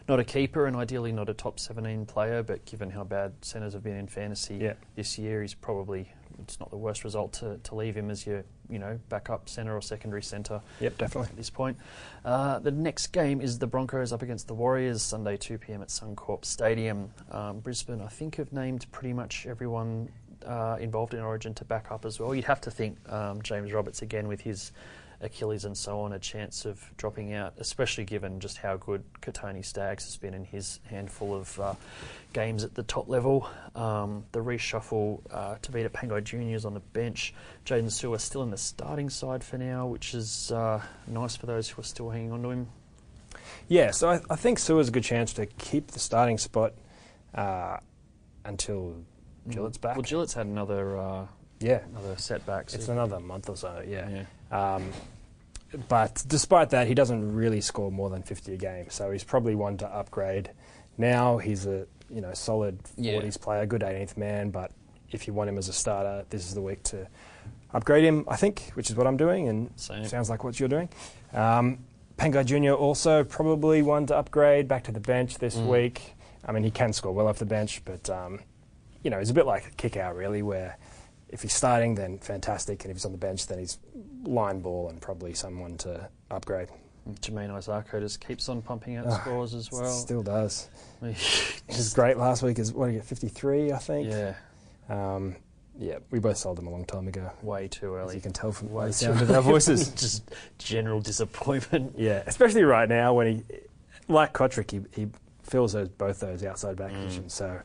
[0.08, 3.74] not a keeper and ideally not a top 17 player, but given how bad centres
[3.74, 4.74] have been in fantasy Yeah.
[4.96, 8.44] this year, he's probably it's not the worst result to, to leave him as your
[8.68, 11.30] you know backup centre or secondary centre Yep, definitely.
[11.30, 11.78] at this point.
[12.26, 15.82] Uh, the next game is the Broncos up against the Warriors Sunday 2 p.m.
[15.82, 17.12] at Suncorp Stadium.
[17.32, 20.10] Um, Brisbane, I think, have named pretty much everyone
[20.46, 22.34] uh, involved in Origin to back up as well.
[22.34, 24.72] You'd have to think um, James Roberts again with his
[25.22, 29.64] Achilles and so on, a chance of dropping out, especially given just how good Kotoni
[29.64, 31.76] Staggs has been in his handful of uh,
[32.34, 33.48] games at the top level.
[33.76, 37.34] Um, the reshuffle uh, to beat Pangai Juniors on the bench.
[37.66, 41.70] Jaydn Su'A still in the starting side for now, which is uh, nice for those
[41.70, 42.68] who are still hanging on to him.
[43.68, 46.74] Yeah, so I, I think Su'A's a good chance to keep the starting spot
[47.36, 47.78] uh,
[48.44, 48.96] until
[49.48, 49.96] Gillett's back.
[49.96, 51.28] Well, Gillett's had another uh,
[51.62, 52.70] yeah, another setback.
[52.70, 53.84] so- it's another month or so.
[53.88, 54.10] Yeah.
[54.52, 54.76] yeah.
[54.76, 54.92] Um,
[55.88, 59.56] but despite that, he doesn't really score more than 50 a game, so he's probably
[59.56, 60.52] one to upgrade.
[60.98, 63.14] Now he's a you know solid Yeah.
[63.14, 64.50] 40s player, good 18th man.
[64.50, 64.72] But
[65.12, 67.08] if you want him as a starter, this is the week to
[67.74, 68.26] upgrade him.
[68.28, 70.04] I think, which is what I'm doing, and Same.
[70.06, 70.90] sounds like what you're doing.
[71.34, 71.80] Um,
[72.18, 72.74] Pangai Jr.
[72.74, 75.68] also probably one to upgrade back to the bench this Mm.
[75.68, 76.16] week.
[76.46, 78.42] I mean, he can score well off the bench, but um,
[79.04, 80.78] you know, he's a bit like a kick out really, where
[81.32, 83.80] if he's starting, then fantastic, and if he's on the bench, then he's
[84.24, 86.70] line ball and probably someone to upgrade.
[87.22, 89.90] Jamayne Isaako just keeps on pumping out Ah, scores as well.
[89.92, 90.70] Still does.
[91.02, 91.16] He
[91.78, 92.60] was great last week.
[92.60, 93.08] Is what did he get?
[93.08, 94.08] 53, I think.
[94.10, 94.36] yeah,
[94.88, 95.36] Um,
[95.80, 97.32] yeah, we both sold him a long time ago.
[97.42, 98.16] way too As early.
[98.16, 99.90] you can tell from Way the sound of our voices.
[99.90, 101.96] just general disappointment.
[101.98, 103.44] Yeah, especially right now when he,
[104.08, 105.08] like Cotric, he, he
[105.52, 107.04] fills those both those outside back Mm.
[107.04, 107.34] positions.
[107.34, 107.60] So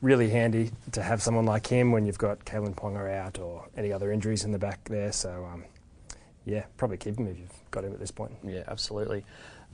[0.00, 3.92] really handy to have someone like him when you've got Kalyn Ponga out or any
[3.92, 5.10] other injuries in the back there.
[5.12, 5.64] So um,
[6.46, 8.32] yeah, probably keep him if you've got him at this point.
[8.44, 9.24] Yeah, absolutely.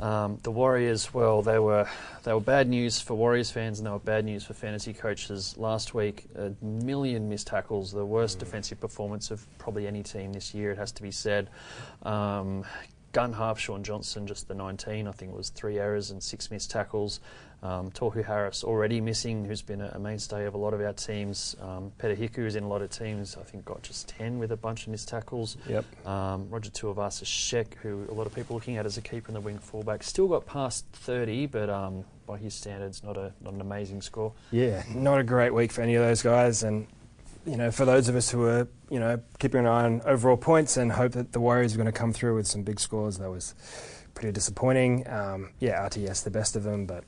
[0.01, 1.87] Um, the Warriors, well, they were
[2.23, 5.57] they were bad news for Warriors fans, and they were bad news for fantasy coaches
[5.59, 6.25] last week.
[6.37, 10.71] A million missed tackles, the worst defensive performance of probably any team this year.
[10.71, 11.51] It has to be said.
[12.05, 12.65] Um,
[13.13, 15.09] gun half Shaun Johnson, just the 19.
[15.09, 17.19] I think it was three errors and six missed tackles.
[17.63, 20.93] Um, Tohu Harris already missing, who's been a, a mainstay of a lot of our
[20.93, 21.57] teams.
[21.61, 24.53] Um, Peter Hiku, who's in a lot of teams, I think got just 10 with
[24.53, 25.57] a bunch of missed tackles.
[25.69, 26.07] Yep.
[26.07, 29.35] Um, Roger Tuivasa-Sheck, who a lot of people are looking at as a keeper in
[29.35, 33.55] the wing fullback, still got past 30, but um, by his standards, not a not
[33.55, 34.33] an amazing score.
[34.53, 36.87] Yeah, not a great week for any of those guys, and
[37.45, 40.37] you know, for those of us who are you know keeping an eye on overall
[40.37, 43.19] points and hope that the Warriors are going to come through with some big scores,
[43.19, 43.55] that was
[44.15, 45.09] pretty disappointing.
[45.09, 47.05] Um, yeah, RTS the best of them, but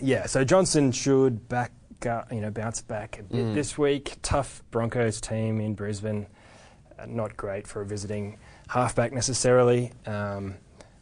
[0.00, 1.72] yeah, so Johnson should back
[2.06, 3.54] uh, you know bounce back a bit Mm.
[3.54, 4.16] this week.
[4.22, 6.26] Tough Broncos team in Brisbane,
[6.98, 9.92] uh, not great for a visiting halfback necessarily.
[10.06, 10.54] Um,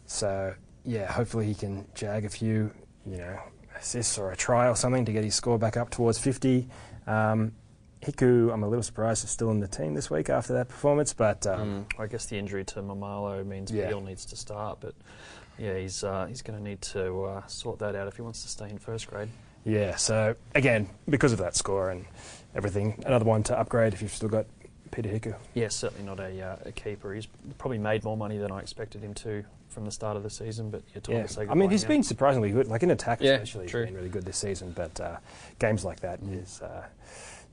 [0.07, 2.71] so yeah, hopefully he can jag a few,
[3.07, 3.39] you know,
[3.79, 6.69] assists or a try or something to get his score back up towards 50.
[7.07, 7.53] Um,
[8.03, 11.13] Hiku, I'm a little surprised is still in the team this week after that performance,
[11.13, 13.89] but um, I guess the injury to Maumalo means Yeah.
[13.89, 14.95] Beal needs to start, but
[15.59, 18.43] yeah, he's uh, he's going to need to uh, sort that out if he wants
[18.43, 19.29] to stay in first grade.
[19.65, 19.95] yeah.
[19.97, 22.05] So again, because of that score and
[22.57, 24.47] everything, another one to upgrade if you've still got
[24.91, 25.37] Peter Hiku.
[25.55, 27.15] Yeah, certainly not a, uh, a keeper.
[27.15, 30.29] He's probably made more money than I expected him to from the start of the
[30.29, 31.89] season, but yeah, time Yeah, to say I mean he's now.
[31.91, 32.67] been surprisingly good.
[32.67, 33.83] Like in attack, Yeah, especially, true.
[33.83, 34.73] he's been really good this season.
[34.73, 35.17] But uh,
[35.61, 36.67] games like that is, Mm.
[36.79, 36.83] uh,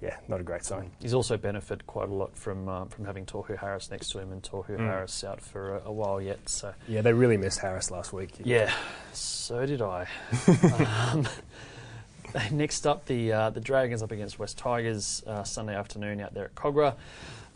[0.02, 0.92] yeah, not a great sign.
[1.02, 4.32] He's also benefited quite a lot from uh, from having Tohu Harris next to him,
[4.32, 4.80] and Tohu Mm.
[4.88, 6.48] Harris out for a, a while yet.
[6.48, 8.32] So Yeah, they really missed Harris last week.
[8.44, 8.72] yeah,
[9.14, 10.08] so did I.
[11.14, 11.28] um,
[12.52, 16.46] next up, the uh, the Dragons up against West Tigers uh, Sunday afternoon out there
[16.46, 16.96] at Kogarah.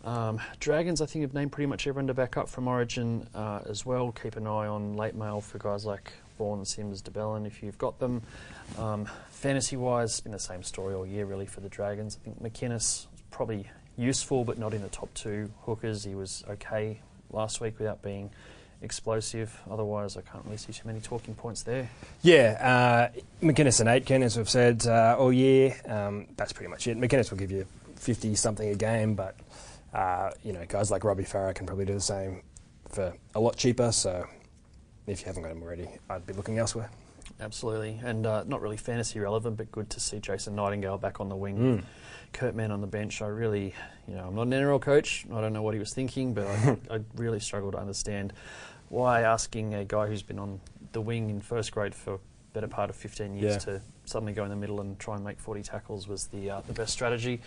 [0.03, 3.61] Um, Dragons, I think, have named pretty much everyone to back up from Origin uh,
[3.69, 4.11] as well.
[4.11, 7.77] Keep an eye on late mail for guys like Vaughan, Sims, de Belin if you've
[7.77, 8.21] got them.
[8.77, 9.07] Um,
[9.43, 12.17] fantasy wise, it's been the same story all year really for the Dragons.
[12.21, 16.05] I think McInnes is probably useful, but not in the top two hookers.
[16.05, 18.29] He was okay last week without being
[18.81, 19.59] explosive.
[19.69, 21.89] Otherwise, I can't really see too many talking points there.
[22.21, 26.87] Yeah, uh, McInnes and Aitken, as we've said uh, all year, um, that's pretty much
[26.87, 26.97] it.
[26.97, 29.35] McInnes will give you 50 something a game, but
[29.93, 32.43] uh, you know guys like Robbie Farah can probably do the same
[32.87, 33.91] for a lot cheaper.
[33.91, 34.25] So
[35.05, 36.89] if you haven't got him already, I'd be looking elsewhere.
[37.43, 41.27] Absolutely, and uh, not really fantasy relevant, but good to see Jason Nightingale back on
[41.29, 41.57] the wing.
[41.57, 41.83] Mm.
[42.31, 43.21] Kurt Mann on the bench.
[43.21, 43.75] I really,
[44.07, 45.25] you know, I'm not an NRL coach.
[45.31, 48.33] I don't know what he was thinking, but I, I really struggle to understand
[48.89, 50.59] why asking a guy who's been on
[50.93, 52.19] the wing in first grade for a
[52.53, 53.73] better part of 15 years Yeah.
[53.73, 56.61] to suddenly go in the middle and try and make 40 tackles was the uh,
[56.61, 57.41] the best strategy.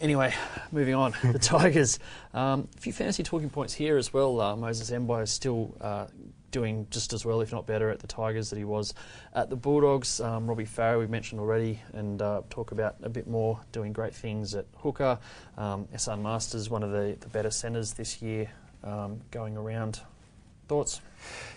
[0.00, 0.34] Anyway,
[0.72, 1.14] moving on.
[1.22, 1.98] the Tigers.
[2.34, 4.40] Um, a few fantasy talking points here as well.
[4.40, 6.06] Uh, Moses Mbye is still uh,
[6.52, 8.94] doing just as well, if not better, at the Tigers that he was
[9.34, 10.20] at the Bulldogs.
[10.20, 14.14] Um, Robbie Farah, we mentioned already, and uh, talk about a bit more doing great
[14.14, 15.18] things at hooker.
[15.58, 18.48] Um, Esan Marsters, one of the, the better centres this year,
[18.84, 20.00] um, going around.
[20.68, 21.00] Thoughts?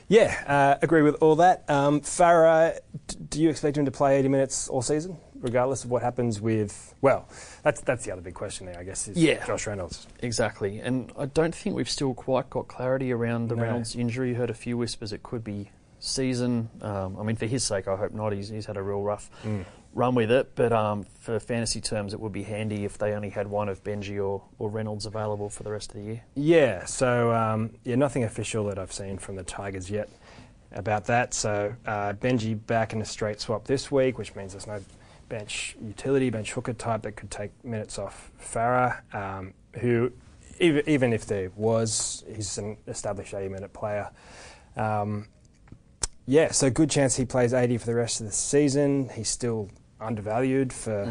[0.08, 1.70] Yeah, uh, agree with all that.
[1.70, 5.92] Um, Farah, d- do you expect him to play 80 minutes all season, regardless of
[5.92, 6.94] what happens with?
[7.02, 7.30] Well,
[7.64, 9.08] that's that's the other big question there, I guess.
[9.08, 9.46] Is Yeah.
[9.46, 10.08] Josh Reynolds.
[10.22, 13.62] Exactly, and I don't think we've still quite got clarity around the No.
[13.64, 14.34] Reynolds injury.
[14.34, 16.70] Heard a few whispers it could be season.
[16.82, 18.34] Um, I mean, for his sake, I hope not.
[18.34, 19.30] He's, he's had a real rough
[19.94, 23.30] run with it, but um, for fantasy terms, it would be handy if they only
[23.30, 26.22] had one of Benji or, or Reynolds available for the rest of the year.
[26.36, 30.10] Yeah, so um, yeah, nothing official that I've seen from the Tigers yet
[30.74, 31.34] about that.
[31.34, 34.82] So uh, Benji back in a straight swap this week, which means there's no
[35.30, 40.12] bench utility, bench hooker type that could take minutes off Farah, um, who
[40.60, 44.10] even, even if there was, he's an established 80 minute player.
[44.78, 45.28] Um,
[46.28, 49.10] yeah, so good chance he plays 80 for the rest of the season.
[49.14, 49.70] He's still
[50.02, 51.02] undervalued for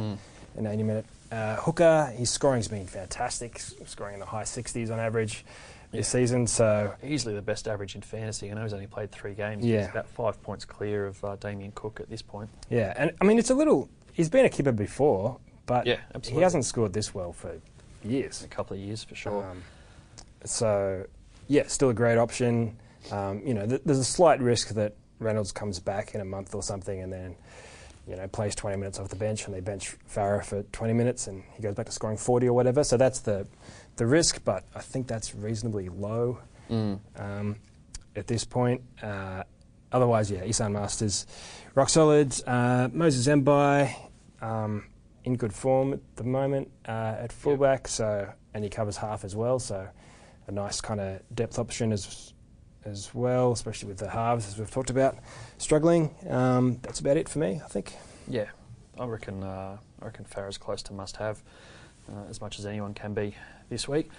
[0.57, 2.13] an 80 minute uh, hooker.
[2.17, 5.45] His scoring's been fantastic, scoring in the high 60s on average
[5.93, 6.47] this season.
[6.47, 8.51] So Easily the best average in fantasy.
[8.51, 9.65] I know he's only played three games.
[9.65, 9.83] Yeah.
[9.83, 12.51] He's about five points clear of uh, Damien Cook at this point.
[12.69, 13.89] yeah, and I mean it's a little.
[14.15, 17.61] He's been a keeper before, but Yeah, he hasn't scored this well for
[18.03, 18.43] years.
[18.43, 19.45] A couple of years for sure.
[19.45, 19.63] Um,
[20.45, 21.05] so
[21.49, 22.77] yeah, still a great option.
[23.13, 26.55] Um, you know, th- there's a slight risk that Reynolds comes back in a month
[26.55, 27.37] or something, and then
[28.07, 31.27] you know plays 20 minutes off the bench, and they bench Farah for 20 minutes,
[31.27, 32.83] and he goes back to scoring 40 or whatever.
[32.85, 33.47] So that's the
[33.97, 36.39] the risk, but I think that's reasonably low
[36.71, 36.99] Mm.
[37.17, 37.57] um,
[38.17, 38.81] at this point.
[39.03, 39.43] Uh,
[39.93, 41.27] otherwise, yeah, Esan Marsters,
[41.75, 42.35] rock solid.
[42.47, 43.95] Uh, Moses Mbye,
[44.45, 44.87] um,
[45.25, 49.35] in good form at the moment uh, at fullback, so and he covers half as
[49.35, 49.89] well, so
[50.47, 52.33] a nice kind of depth option as
[52.85, 55.17] as well, especially with the halves as we've talked about
[55.57, 56.15] struggling.
[56.29, 57.95] Um, that's about it for me, I think.
[58.29, 58.49] Yeah,
[59.01, 59.43] I reckon.
[59.43, 61.43] Uh, I reckon Farah's close to must-have,
[62.13, 63.35] uh, as much as anyone can be
[63.69, 64.11] this week.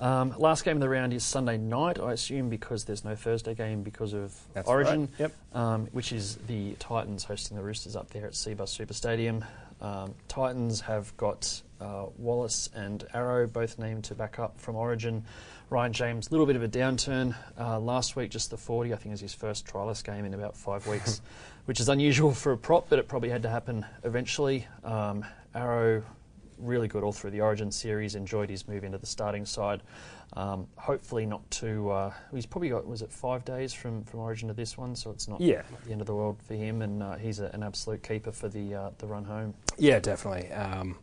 [0.00, 3.54] Um, last game of the round is Sunday night, I assume, because there's no Thursday
[3.54, 5.32] game because of That's Origin, right, yep.
[5.54, 9.44] um, which is the Titans hosting the Roosters up there at Cbus Super Stadium.
[9.80, 15.24] Um, Titans have got uh, Wallace and Arrow both named to back up from Origin.
[15.68, 18.94] Ryan James, a little bit of a downturn uh, last week, just the 40.
[18.94, 21.20] I think is his first trialist game in about five weeks,
[21.66, 24.66] which is unusual for a prop, but it probably had to happen eventually.
[24.84, 26.02] Um, Arrow,
[26.58, 28.14] really good all through the Origin series.
[28.14, 29.82] Enjoyed his move into the starting side.
[30.32, 31.90] Um, hopefully not too.
[31.90, 35.10] Uh, he's probably got was it five days from, from Origin to this one, so
[35.10, 35.62] it's not Yeah.
[35.84, 36.82] the end of the world for him.
[36.82, 39.54] And uh, he's a, an absolute keeper for the uh, the run home.
[39.78, 40.50] Yeah, definitely.
[40.52, 40.98] Um,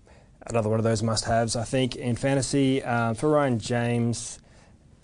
[0.47, 2.83] another one of those must-haves, I think, in fantasy.
[2.83, 4.39] Um, for Ryan James,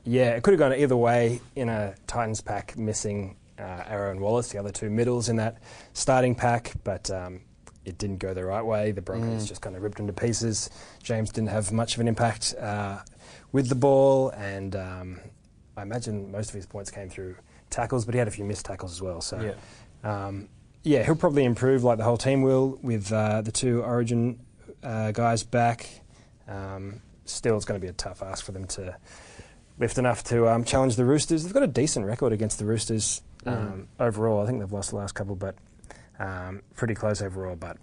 [0.04, 4.20] yeah, it could have gone either way in a Titans pack, missing uh, Arrow and
[4.20, 5.58] Wallace, the other two middles in that
[5.94, 7.42] starting pack, but um,
[7.86, 8.92] it didn't go the right way.
[8.92, 10.70] The Broncos just kind of ripped him to pieces.
[11.02, 13.00] James didn't have much of an impact uh,
[13.52, 15.20] with the ball, and um,
[15.78, 17.36] I imagine most of his points came through
[17.70, 19.22] tackles, but he had a few missed tackles as well.
[19.22, 19.40] So.
[20.04, 20.50] Um,
[20.84, 24.40] yeah, he'll probably improve like the whole team will with uh, the two Origin
[24.84, 25.90] uh, guys back.
[26.48, 28.96] Um, still, it's going to be a tough ask for them to
[29.78, 31.44] lift enough to um, challenge the Roosters.
[31.44, 34.42] They've got a decent record against the Roosters um, overall.
[34.42, 35.56] I think they've lost the last couple, but
[36.20, 37.56] um, pretty close overall.
[37.56, 37.78] But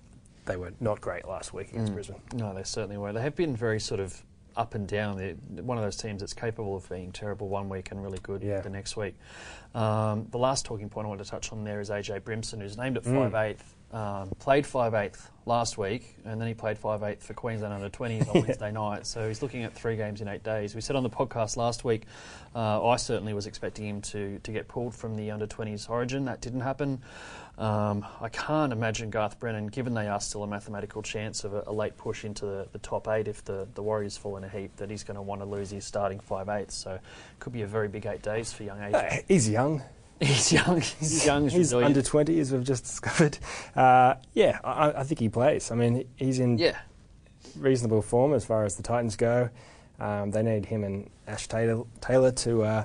[0.45, 2.21] they were not great last week against Brisbane.
[2.35, 3.13] No, they certainly were.
[3.13, 4.23] They have been very sort of
[4.57, 5.17] up and down.
[5.19, 8.43] They're one of those teams that's capable of being terrible one week and really good
[8.43, 8.61] Yeah.
[8.61, 9.15] the next week.
[9.75, 12.79] Um, the last talking point I wanted to touch on there is AJ Brimson, who's
[12.79, 13.15] named at Mm.
[13.31, 13.73] five eighth.
[13.93, 17.89] Um, played five eighth last week, and then he played five eighth for Queensland under
[17.89, 19.07] 20s on Wednesday night.
[19.07, 20.75] So he's looking at three games in eight days.
[20.75, 22.05] We said on the podcast last week,
[22.55, 26.25] uh, I certainly was expecting him to to get pulled from the under 20s origin.
[26.25, 27.03] That didn't happen.
[27.59, 31.65] Um, I can't imagine Garth Brennan, given they are still a mathematical chance of a,
[31.67, 34.49] a late push into the, the top eight if the, the Warriors fall in a
[34.49, 36.75] heap, that he's going to want to lose his starting five eighths.
[36.75, 36.99] So
[37.39, 38.95] could be a very big eight days for young AJ.
[38.95, 39.83] Uh, he's young.
[40.21, 40.81] He's young.
[40.81, 41.45] He's young.
[41.45, 41.87] He's resilient.
[41.97, 43.39] under 20, as we've just discovered.
[43.75, 45.71] Uh, yeah, I, I think he plays.
[45.71, 46.77] I mean, he's in Yeah.
[47.59, 49.49] reasonable form as far as the Titans go.
[49.99, 52.85] Um, they need him and Ash Taylor, Taylor to uh,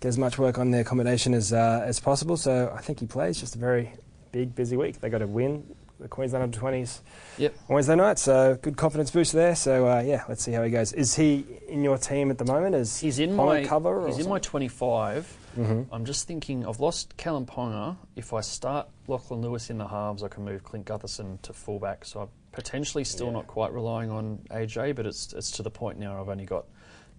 [0.00, 2.36] get as much work on their accommodation as uh, as possible.
[2.36, 3.92] So I think he plays just a very
[4.32, 5.00] big, busy week.
[5.00, 5.64] They got to win
[6.00, 7.00] the Queensland under twenties
[7.38, 7.54] Yep.
[7.68, 9.56] on Wednesday night, so good confidence boost there.
[9.56, 10.92] So uh, yeah, let's see how he goes.
[10.92, 12.76] Is he in your team at the moment?
[12.76, 14.06] Is He's in Ponga my cover?
[14.06, 15.26] He's in my 25.
[15.56, 17.96] hmm I'm just thinking I've lost Kalyn Ponga.
[18.14, 22.04] If I start Lachlan Lewis in the halves, I can move Clint Gutherson to fullback.
[22.04, 23.32] So I'm potentially still Yeah.
[23.32, 26.66] not quite relying on AJ, but it's it's to the point now I've only got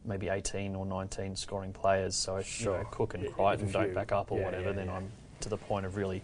[0.06, 2.16] maybe 18 or 19 scoring players.
[2.16, 4.90] So if you know, Cook and Crichton don't back up or yeah, whatever, yeah, then.
[4.90, 5.12] I'm
[5.42, 6.24] to the point of really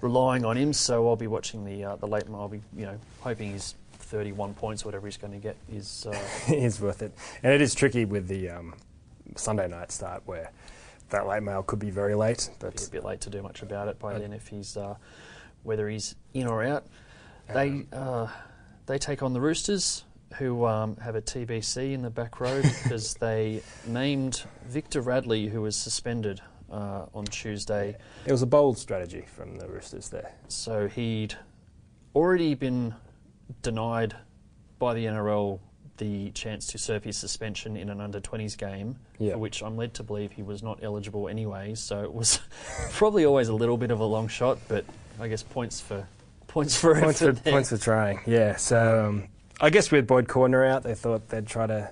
[0.00, 0.72] relying on him.
[0.72, 2.24] So I'll be watching the uh, the late.
[2.32, 6.06] I'll be you know hoping he's 31 points, or whatever he's going to get, is
[6.06, 6.18] uh,
[6.52, 7.12] is worth it.
[7.42, 8.74] And it is tricky with the um,
[9.36, 10.50] Sunday night start where
[11.10, 12.50] that late mail could be very late.
[12.60, 14.76] be a But bit late to do much about it by Uh, then if he's
[14.76, 14.96] uh,
[15.62, 16.86] whether he's in or out.
[17.52, 18.28] They uh,
[18.86, 20.04] they take on the Roosters,
[20.38, 25.62] who um, have a TBC in the back row because they named Victor Radley, who
[25.62, 26.40] was suspended
[26.70, 27.96] uh, on Tuesday.
[28.24, 30.32] it was a bold strategy from the Roosters there.
[30.48, 31.34] So he'd
[32.14, 32.94] already been
[33.62, 34.14] denied
[34.78, 35.60] by the NRL
[35.98, 39.32] the chance to serve his suspension in an under 20s game, Yeah.
[39.32, 41.74] for which I'm led to believe he was not eligible anyway.
[41.74, 42.38] So it was
[42.92, 44.84] probably always a little bit of a long shot, but
[45.18, 46.06] I guess points for
[46.48, 47.52] points for points for, there.
[47.52, 48.20] points for trying.
[48.26, 48.56] Yeah.
[48.56, 51.90] So um, I guess with Boyd Cordner out, they thought they'd try to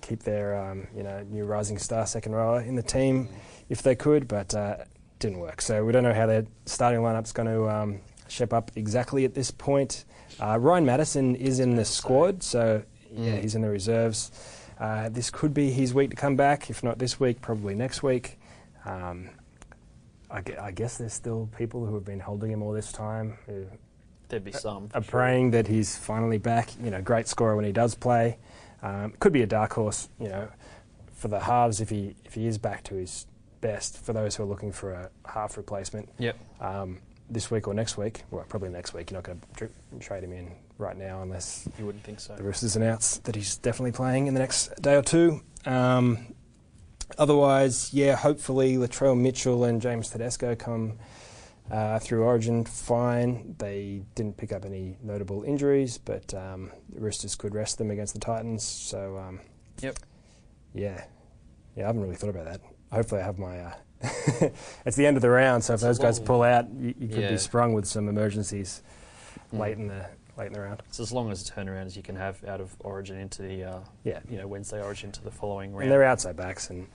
[0.00, 3.28] keep their um, you know new rising star second rower in the team
[3.68, 4.76] if they could, but uh,
[5.18, 5.60] didn't work.
[5.60, 9.34] So we don't know how their starting lineup's going to um, shape up exactly at
[9.34, 10.04] this point.
[10.40, 12.82] Uh, Ryan Madison is in the squad, so
[13.14, 13.42] yeah, Mm.
[13.42, 14.30] he's in the reserves.
[14.80, 16.70] Uh, this could be his week to come back.
[16.70, 18.38] If not this week, probably next week.
[18.86, 19.28] Um,
[20.30, 23.36] I, gue- I guess there's still people who have been holding him all this time
[23.46, 23.66] who
[24.28, 24.88] There'd be some.
[24.94, 26.70] are praying that he's finally back.
[26.82, 28.38] You know, great scorer when he does play.
[28.82, 30.08] Um, could be a dark horse.
[30.18, 30.48] You know,
[31.12, 33.26] for the halves if he if he is back to his
[33.62, 34.04] best.
[34.04, 36.36] For those who are looking for a half replacement Yep.
[36.60, 36.98] um,
[37.30, 38.24] this week or next week.
[38.30, 39.10] Well, probably next week.
[39.10, 42.34] You're not going to trade him in right now unless You wouldn't think so.
[42.36, 45.40] the Roosters announce that he's definitely playing in the next day or two.
[45.64, 46.34] Um,
[47.18, 50.98] otherwise, yeah, hopefully Latrell Mitchell and James Tedesco come
[51.70, 53.54] uh, through Origin fine.
[53.58, 58.14] They didn't pick up any notable injuries, but um, the Roosters could rest them against
[58.14, 58.62] the Titans.
[58.64, 59.40] So, um,
[59.80, 59.98] Yep.
[60.74, 61.04] yeah,
[61.76, 62.60] yeah, I haven't really thought about that.
[62.92, 63.58] Hopefully, I have my.
[63.58, 63.72] Uh,
[64.84, 67.18] it's the end of the round, so if those guys pull out, you, you could
[67.22, 67.30] Yeah.
[67.30, 68.82] be sprung with some emergencies
[69.54, 69.58] Mm.
[69.58, 70.06] late in the
[70.38, 70.82] late in the round.
[70.88, 73.64] It's as long as a turnaround as you can have out of Origin into the
[73.64, 75.84] uh, Yeah, you know Wednesday Origin to the following round.
[75.84, 76.86] And they're outside backs and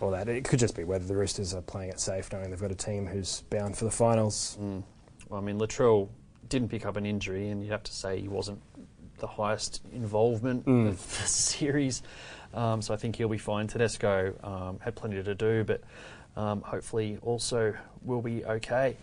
[0.00, 0.28] all that.
[0.28, 2.74] It could just be whether the Roosters are playing it safe, knowing they've got a
[2.74, 4.58] team who's bound for the finals.
[4.60, 4.82] Mm.
[5.30, 6.08] Well, I mean, Latrell
[6.50, 8.60] didn't pick up an injury, and you'd have to say he wasn't
[9.18, 10.88] the highest involvement Mm.
[10.88, 12.02] of the series.
[12.54, 13.66] Um, so I think he'll be fine.
[13.66, 15.80] Tedesco um, had plenty to do, but
[16.36, 17.74] um, hopefully also
[18.04, 18.96] will be okay.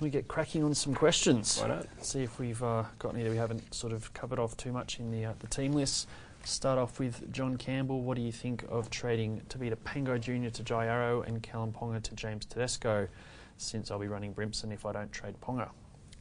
[0.00, 1.58] We get cracking on some questions.
[1.60, 1.86] Why not?
[2.00, 4.98] See if we've uh, got any that we haven't sort of covered off too much
[4.98, 6.08] in the uh, the team list.
[6.44, 8.02] Start off with John Campbell.
[8.02, 10.50] What do you think of trading to be Pangai Jr.
[10.50, 13.08] to Jai Arrow and Kalyn Ponga to James Tedesco?
[13.56, 15.70] Since I'll be running Brimson if I don't trade Ponga,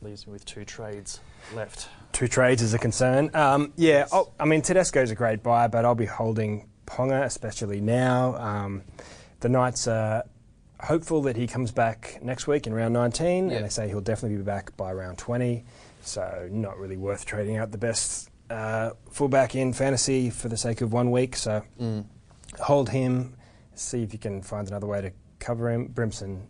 [0.03, 1.19] leaves me with two trades
[1.55, 1.87] left.
[2.11, 3.29] Two trades is a concern.
[3.33, 7.81] Um, yeah, oh, I mean, Tedesco's a great buy, but I'll be holding Ponga, especially
[7.81, 8.35] now.
[8.35, 8.83] Um,
[9.39, 10.23] the Knights are
[10.79, 13.55] hopeful that he comes back next week in round 19, Yeah.
[13.57, 15.63] and they say he'll definitely be back by round 20.
[16.01, 20.81] So, not really worth trading out the best uh, fullback in fantasy for the sake
[20.81, 21.35] of one week.
[21.37, 21.63] So,
[22.59, 23.35] hold him,
[23.73, 25.87] see if you can find another way to cover him.
[25.87, 26.47] Brimson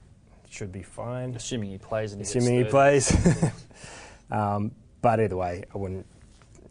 [0.53, 3.15] should be fine, Assuming he plays and he gets assuming he plays.
[4.31, 6.05] um, but either way, I wouldn't.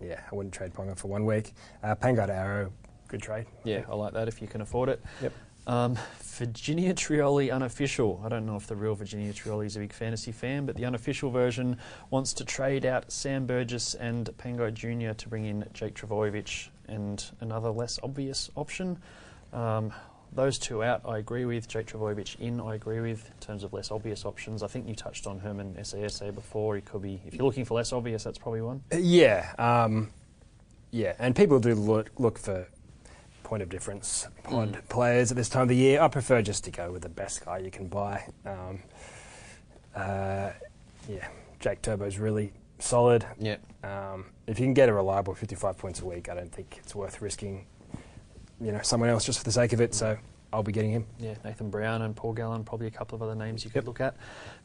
[0.00, 1.52] Yeah, I wouldn't trade Ponga for one week.
[1.82, 2.72] Uh, Pangai to Arrow,
[3.08, 3.46] good trade.
[3.64, 5.02] Yeah, I like that if you can afford it.
[5.20, 5.32] Yep.
[5.66, 8.20] Um, Virginia Trioli unofficial.
[8.24, 10.84] I don't know if the real Virginia Trioli is a big fantasy fan, but the
[10.84, 11.76] unofficial version
[12.10, 15.14] wants to trade out Sam Burgess and Pangai Jr.
[15.14, 18.98] to bring in Jake Trbojevic and another less obvious option.
[19.52, 19.92] Um,
[20.34, 21.68] those two out, I agree with.
[21.68, 23.26] Jake Trbojevic in, I agree with.
[23.28, 26.76] In terms of less obvious options, I think you touched on Herman Ese'ese before.
[26.76, 28.82] He could be, if you're looking for less obvious, that's probably one.
[28.92, 30.10] Uh, yeah, um,
[30.90, 32.66] yeah, and people do look, look for
[33.42, 34.88] point of difference pod Mm.
[34.88, 36.00] players at this time of the year.
[36.00, 38.24] I prefer just to go with the best guy you can buy.
[38.46, 38.80] Um,
[39.94, 40.50] uh,
[41.08, 41.28] yeah,
[41.60, 43.26] Jake Turbo's really solid.
[43.38, 43.56] Yeah.
[43.84, 46.94] Um, if you can get a reliable 55 points a week, I don't think it's
[46.94, 47.66] worth risking,
[48.62, 49.94] you know, someone else just for the sake of it.
[49.94, 50.16] So,
[50.54, 51.06] I'll be getting him.
[51.18, 54.00] Yeah, Nathan Brown and Paul Gallen, probably a couple of other names you could look
[54.02, 54.14] at.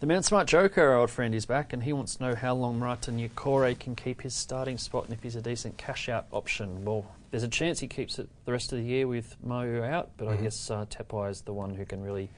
[0.02, 2.54] The Mount Smart Joker, our old friend, is back, and he wants to know how
[2.56, 6.26] long Marata Niukore can keep his starting spot and if he's a decent cash out
[6.34, 6.84] option.
[6.84, 10.10] Well, there's a chance he keeps it the rest of the year with Mo out,
[10.18, 10.44] but I Mhm.
[10.44, 12.30] guess uh, Tepai is the one who can really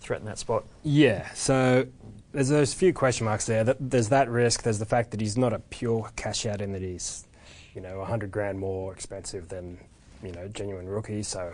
[0.00, 0.64] threaten that spot.
[0.82, 1.86] Yeah, so
[2.32, 3.64] there's those few question marks there.
[3.64, 4.62] There's that risk.
[4.62, 7.26] There's the fact that he's not a pure cash out in that he's,
[7.74, 9.78] you know, 100 grand more expensive than,
[10.22, 11.22] you know, genuine rookie.
[11.22, 11.52] So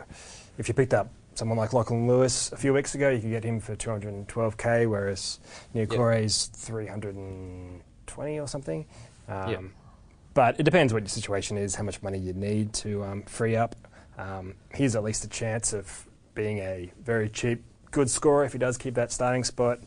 [0.58, 3.44] if you picked up someone like Lachlan Lewis a few weeks ago, you could get
[3.44, 5.38] him for 212k, whereas
[5.74, 8.86] Niukore is 320 or something.
[9.28, 9.60] Um, Yep.
[10.34, 13.56] But it depends what your situation is, how much money you need to um, free
[13.56, 13.74] up.
[14.18, 18.58] Um, here's at least a chance of being a very cheap, good scorer if he
[18.58, 19.80] does keep that starting spot.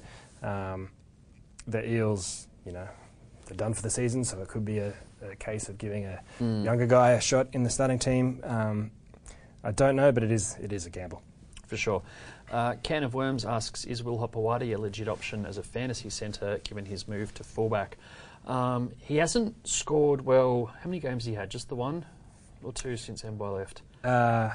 [0.43, 0.89] Um,
[1.67, 2.87] the Eels, you know,
[3.45, 6.21] they're done for the season, so it could be a, a case of giving a
[6.39, 6.63] Mm.
[6.65, 8.39] younger guy a shot in the starting team.
[8.43, 8.91] Um,
[9.63, 11.21] I don't know, but it is it is a gamble.
[11.67, 12.01] For sure.
[12.51, 16.59] Uh, Can of Worms asks, is Will Hopoate a legit option as a fantasy centre
[16.65, 17.97] given his move to fullback?
[18.45, 20.65] Um, he hasn't scored well.
[20.65, 21.49] How many games he had?
[21.49, 22.03] Just the one
[22.61, 23.83] or two since Mbye left?
[24.03, 24.49] Uh,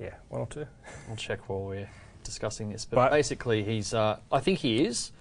[0.00, 0.66] yeah, one or two.
[1.08, 1.88] I'll check while we're
[2.24, 2.84] discussing this.
[2.84, 3.94] But, But- basically, he's.
[3.94, 5.12] Uh, I think he is,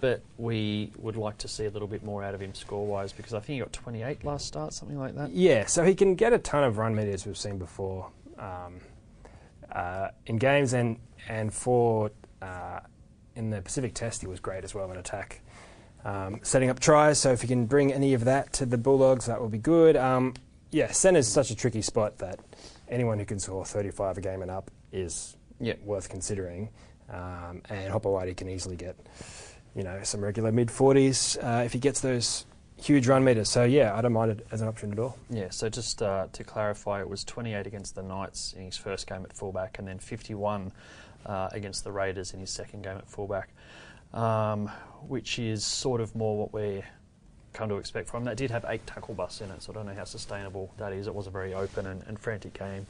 [0.00, 3.34] but we would like to see a little bit more out of him score-wise because
[3.34, 5.30] I think he got 28 last start, something like that.
[5.30, 8.80] Yeah, so he can get a ton of run meters we've seen before um,
[9.72, 12.80] uh, in games, and and for uh,
[13.36, 15.40] in the Pacific Test he was great as well in attack,
[16.04, 17.18] um, setting up tries.
[17.18, 19.96] So if he can bring any of that to the Bulldogs, that will be good.
[19.96, 20.34] Um,
[20.70, 22.40] yeah, centre's such a tricky spot that
[22.88, 25.74] anyone who can score 35 a game and up is Yeah.
[25.84, 26.68] worth considering.
[27.10, 28.94] Um, and Hopoate can easily get,
[29.78, 32.44] you know, some regular mid 40s uh, if he gets those
[32.82, 33.48] huge run meters.
[33.48, 35.16] So yeah, I don't mind it as an option at all.
[35.30, 39.06] Yeah, so just uh, to clarify, it was 28 against the Knights in his first
[39.06, 40.72] game at fullback, and then 51
[41.24, 43.50] uh, against the Raiders in his second game at fullback,
[44.12, 44.68] um,
[45.06, 46.84] which is sort of more what we're
[47.52, 48.24] come to expect from.
[48.24, 50.92] That did have eight tackle busts in it, so I don't know how sustainable that
[50.92, 51.06] is.
[51.06, 52.86] It was a very open and, and frantic game.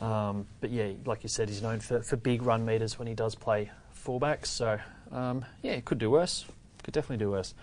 [0.00, 3.14] Um, but yeah, like you said, he's known for, for big run meters when he
[3.14, 4.46] does play fullback.
[4.46, 4.78] So
[5.12, 6.44] um, yeah, it could do worse.
[6.82, 7.54] Could definitely do worse.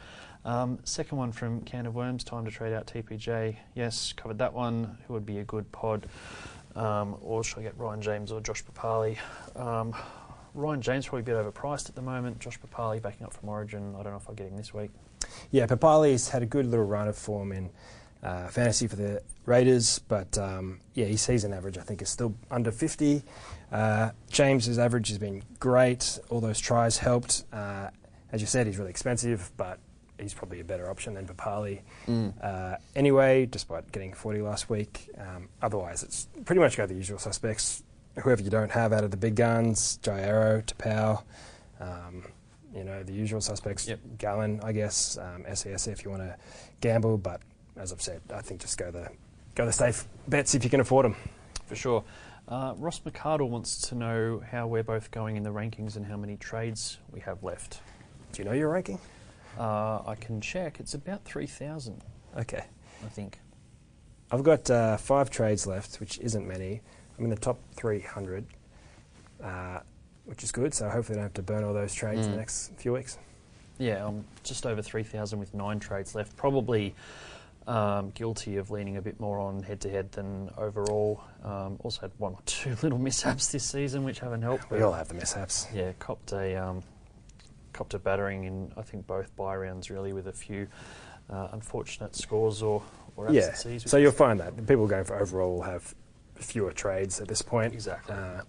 [0.46, 3.56] Um, second one from Can of Worms, time to trade out TPJ.
[3.76, 4.98] Yes, covered that one.
[5.08, 6.08] Who would be a good pod?
[6.76, 9.18] Um, or should I get Ryan James or Josh Papalii?
[9.56, 9.96] Um,
[10.54, 12.40] Ryan James probably a bit overpriced at the moment.
[12.40, 13.96] Josh Papalii backing up from Origin.
[13.98, 14.92] I don't know if I'll get him this week.
[15.52, 17.70] Yeah, Papalii's had a good little run of form in
[18.22, 22.36] uh, fantasy for the Raiders, but um, yeah, his season average I think is still
[22.52, 23.24] under 50.
[23.74, 26.20] Uh, James's average has been great.
[26.30, 27.44] All those tries helped.
[27.52, 27.90] Uh,
[28.32, 29.80] as you said, he's really expensive, but
[30.20, 31.82] he's probably a better option than Papalii.
[32.42, 37.18] Uh, anyway, despite getting 40 last week, um, otherwise it's pretty much go the usual
[37.18, 37.84] suspects.
[38.22, 41.24] Whoever you don't have out of the big guns, Jairo, Taupau,
[41.80, 42.24] um,
[42.76, 43.88] you know, the usual suspects.
[43.88, 44.00] Yep.
[44.20, 46.36] Gallen, I guess, um, SES if you want to
[46.80, 47.42] gamble, but
[47.76, 49.10] as I've said, I think just go the
[49.56, 51.16] go the safe bets if you can afford them.
[51.66, 52.04] For sure.
[52.48, 56.18] Uh, Ross McCardle wants to know how we're both going in the rankings and how
[56.18, 57.80] many trades we have left.
[58.34, 59.00] Do you know your ranking?
[59.58, 60.80] Uh, I can check.
[60.80, 62.02] It's about 3,000,
[62.38, 62.66] Okay.
[63.04, 63.40] I think.
[64.32, 66.82] I've got uh, five trades left, which isn't many.
[67.18, 68.46] I'm in the top 300,
[69.42, 69.80] uh,
[70.26, 70.74] which is good.
[70.74, 72.32] So hopefully I don't have to burn all those trades in Mm.
[72.32, 73.18] the next few weeks.
[73.78, 76.36] Yeah, I'm just over 3,000 with nine trades left.
[76.36, 76.96] Probably
[77.68, 81.24] um, guilty of leaning a bit more on head to head than overall.
[81.44, 84.70] Um, also had one or two little mishaps this season, which haven't helped.
[84.70, 85.68] We all have the mishaps.
[85.74, 86.84] Yeah, copped a um,
[87.72, 90.68] copped a battering in I think both buy rounds really with a few
[91.30, 92.84] uh, unfortunate scores or
[93.16, 93.44] or Yeah.
[93.48, 93.90] absences.
[93.90, 95.94] So you'll find that the people going for overall will have
[96.36, 97.74] fewer trades at this point.
[97.74, 98.14] Exactly.
[98.16, 98.42] Uh,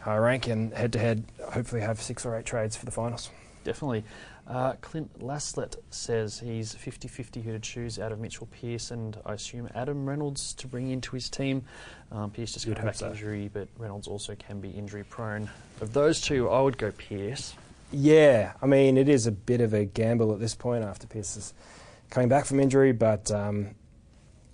[0.00, 3.30] high rank and head to head, hopefully have six or eight trades for the finals.
[3.64, 4.02] definitely.
[4.48, 9.34] Uh, Clint Laslett says he's 50-50 who to choose out of Mitchell Pearce and I
[9.34, 11.64] assume Adam Reynolds to bring into his team.
[12.10, 13.10] Um, Pearce just You'd got hope back so.
[13.10, 15.50] injury, but Reynolds also can be injury prone.
[15.82, 17.54] Of those two, I would go Pearce.
[17.92, 21.36] Yeah, I mean it is a bit of a gamble at this point after Pearce
[21.36, 21.52] is
[22.08, 23.74] coming back from injury, but um,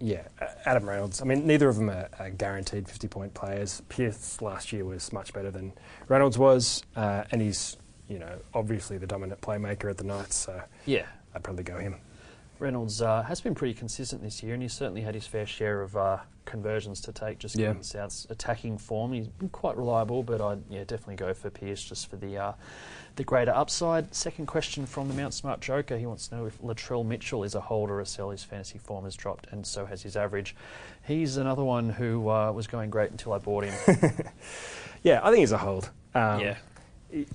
[0.00, 0.26] yeah,
[0.66, 1.22] Adam Reynolds.
[1.22, 3.80] I mean neither of them are, are guaranteed 50 point players.
[3.88, 5.72] Pearce last year was much better than
[6.08, 7.76] Reynolds was, uh, and he's
[8.08, 11.96] you know obviously the dominant playmaker at the Knights, so Yeah, I'd probably go him.
[12.60, 15.82] Reynolds uh, has been pretty consistent this year, and he's certainly had his fair share
[15.82, 17.68] of uh, conversions to take just Yeah.
[17.68, 19.12] given South's attacking form.
[19.12, 22.52] He's been quite reliable, but I'd yeah, definitely go for Pearce just for the uh,
[23.16, 24.14] the greater upside.
[24.14, 25.96] Second question from the Mount Smart Joker.
[25.98, 28.30] He wants to know if Latrell Mitchell is a holder or a sell.
[28.30, 30.54] His fantasy form has dropped, and so has his average.
[31.06, 33.74] He's another one who uh, was going great until I bought him.
[35.02, 35.90] Yeah, I think he's a hold.
[36.14, 36.56] Um, yeah,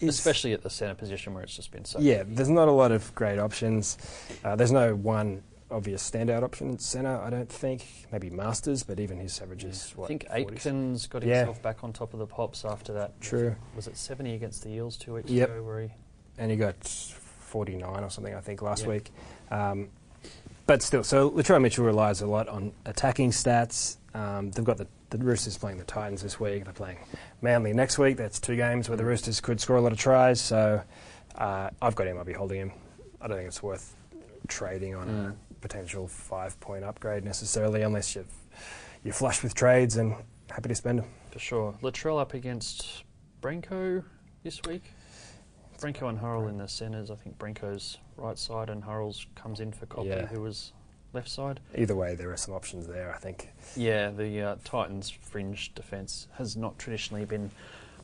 [0.02, 2.00] especially at the centre position where it's just been so.
[2.00, 3.98] Yeah, there's not a lot of great options.
[4.44, 7.86] Uh, there's no one obvious standout option at centre, I don't think.
[8.12, 10.36] Maybe Marsters, but even his average is I think 40s?
[10.36, 11.38] Aitken's got Yeah.
[11.38, 13.22] himself back on top of the pops after that.
[13.22, 13.56] True.
[13.76, 15.50] Was it 70 against the Eels two weeks Yep.
[15.50, 15.90] ago where he
[16.40, 18.90] and he got 49 or something, I think, last Yeah.
[18.90, 19.12] week.
[19.52, 19.90] Um,
[20.66, 23.98] but still, so Latrell Mitchell relies a lot on attacking stats.
[24.14, 26.64] Um, they've got the, the Roosters playing the Titans this week.
[26.64, 26.98] They're playing
[27.42, 28.18] Manly next week.
[28.18, 30.42] That's two games where the Roosters could score a lot of tries.
[30.42, 30.82] So
[31.36, 32.18] uh, I've got him.
[32.18, 32.72] I'll be holding him.
[33.22, 33.96] I don't think it's worth
[34.48, 35.30] trading on Mm.
[35.32, 38.32] a potential five-point upgrade necessarily, unless you've,
[39.04, 40.16] you're flush with trades and
[40.50, 41.06] happy to spend them.
[41.32, 41.76] For sure.
[41.84, 43.04] Latrell up against
[43.42, 44.04] Brenko
[44.44, 44.84] this week.
[45.80, 47.12] Brenko and Hurrell in the centres.
[47.12, 50.26] I think Brenko's right side and Hurrell's comes in for Copley, Yeah.
[50.26, 50.74] who was
[51.14, 51.60] left side.
[51.76, 53.50] Either way, there are some options there, I think.
[53.76, 57.50] Yeah, the uh, Titans' fringe defence has not traditionally been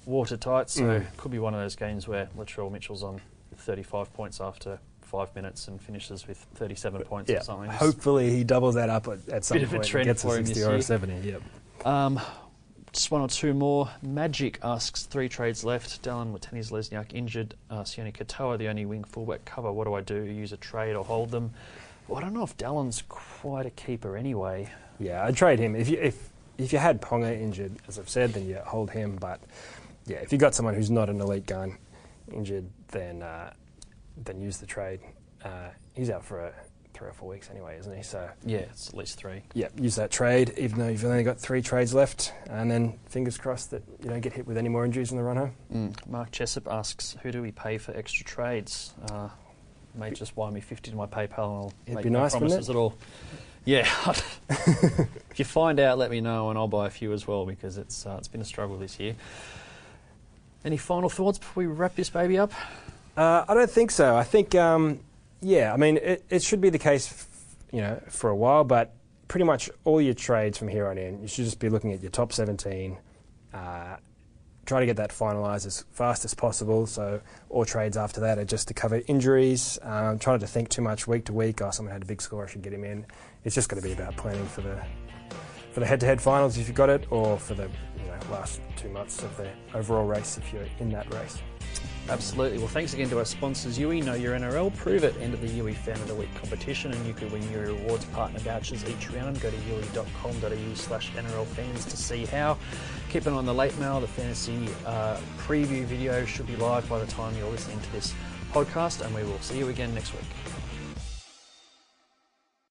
[0.06, 1.02] watertight, so Mm.
[1.02, 3.22] it could be one of those games where Latrell Mitchell's on
[3.58, 7.70] 35 points after five minutes and finishes with 37 points yeah, or something.
[7.70, 9.94] Hopefully he doubles that up at, at some Bit of a point.
[9.96, 11.28] and gets a 60 or a 70.
[11.30, 11.42] Yep.
[11.86, 12.20] Um,
[12.92, 13.90] just one or two more.
[14.02, 16.02] Magic asks three trades left.
[16.04, 17.56] Dallin Watene-Zelezniak injured.
[17.70, 19.72] Uh, Sione Katoa, the only wing fullback cover.
[19.72, 20.24] What do I do?
[20.24, 21.52] Use a trade or hold them?
[22.08, 24.70] Well, I don't know if Dallin's quite a keeper anyway.
[25.00, 25.76] Yeah, I'd trade him.
[25.76, 29.18] If you if if you had Ponga injured, as I've said, then you hold him.
[29.20, 29.42] But
[30.06, 31.78] yeah, if you've got someone who's not an elite gun
[32.32, 33.52] injured, then uh,
[34.24, 35.00] then use the trade.
[35.44, 36.54] Uh, he's out for a,
[36.94, 38.02] three or four weeks anyway, isn't he?
[38.02, 39.42] So Yeah, it's at least three.
[39.54, 43.38] yeah, use that trade, even though you've only got three trades left, and then fingers
[43.38, 45.94] crossed that you don't get hit with any more injuries in the run home.
[46.08, 48.94] Mark Jessup asks, who do we pay for extra trades?
[49.12, 49.28] Uh,
[49.98, 52.32] may just wire me 50 to my PayPal and I'll It'd make be no nice,
[52.36, 52.96] promises at all.
[53.66, 53.88] Yeah.
[54.50, 57.78] if you find out, let me know and I'll buy a few as well because
[57.78, 59.16] it's, uh, it's been a struggle this year.
[60.64, 62.52] Any final thoughts before we wrap this baby up?
[63.16, 64.16] Uh, I don't think so.
[64.16, 65.00] I think, um,
[65.42, 68.64] yeah, I mean, it, it should be the case, f- you know, for a while,
[68.64, 68.94] but
[69.28, 72.02] pretty much all your trades from here on in, you should just be looking at
[72.02, 72.98] your top 17,
[73.54, 73.98] uh,
[74.66, 76.86] try to get that finalised as fast as possible.
[76.88, 79.80] So all trades after that are just to cover injuries.
[79.82, 81.62] Um, try not to think too much week to week.
[81.62, 83.06] Oh, someone had a big score, I should get him in.
[83.44, 84.82] It's just going to be about planning for the
[85.72, 88.88] for the head-to-head finals if you've got it, or for the you know, last two
[88.88, 91.38] months of the overall race if you're in that race.
[92.08, 92.60] Absolutely.
[92.60, 94.04] Well, thanks again to our sponsors, Youi.
[94.04, 94.76] Know your NRL.
[94.78, 95.20] Prove it.
[95.22, 98.06] End of the Youi Fan of the Week competition, and you could win your rewards
[98.06, 99.42] partner vouchers each round.
[99.42, 102.58] Go to youi.com.au slash NRL fans to see how.
[103.10, 104.00] Keep an eye on the late mail.
[104.00, 108.14] The fantasy uh, preview video should be live by the time you're listening to this
[108.52, 110.55] podcast, and we will see you again next week.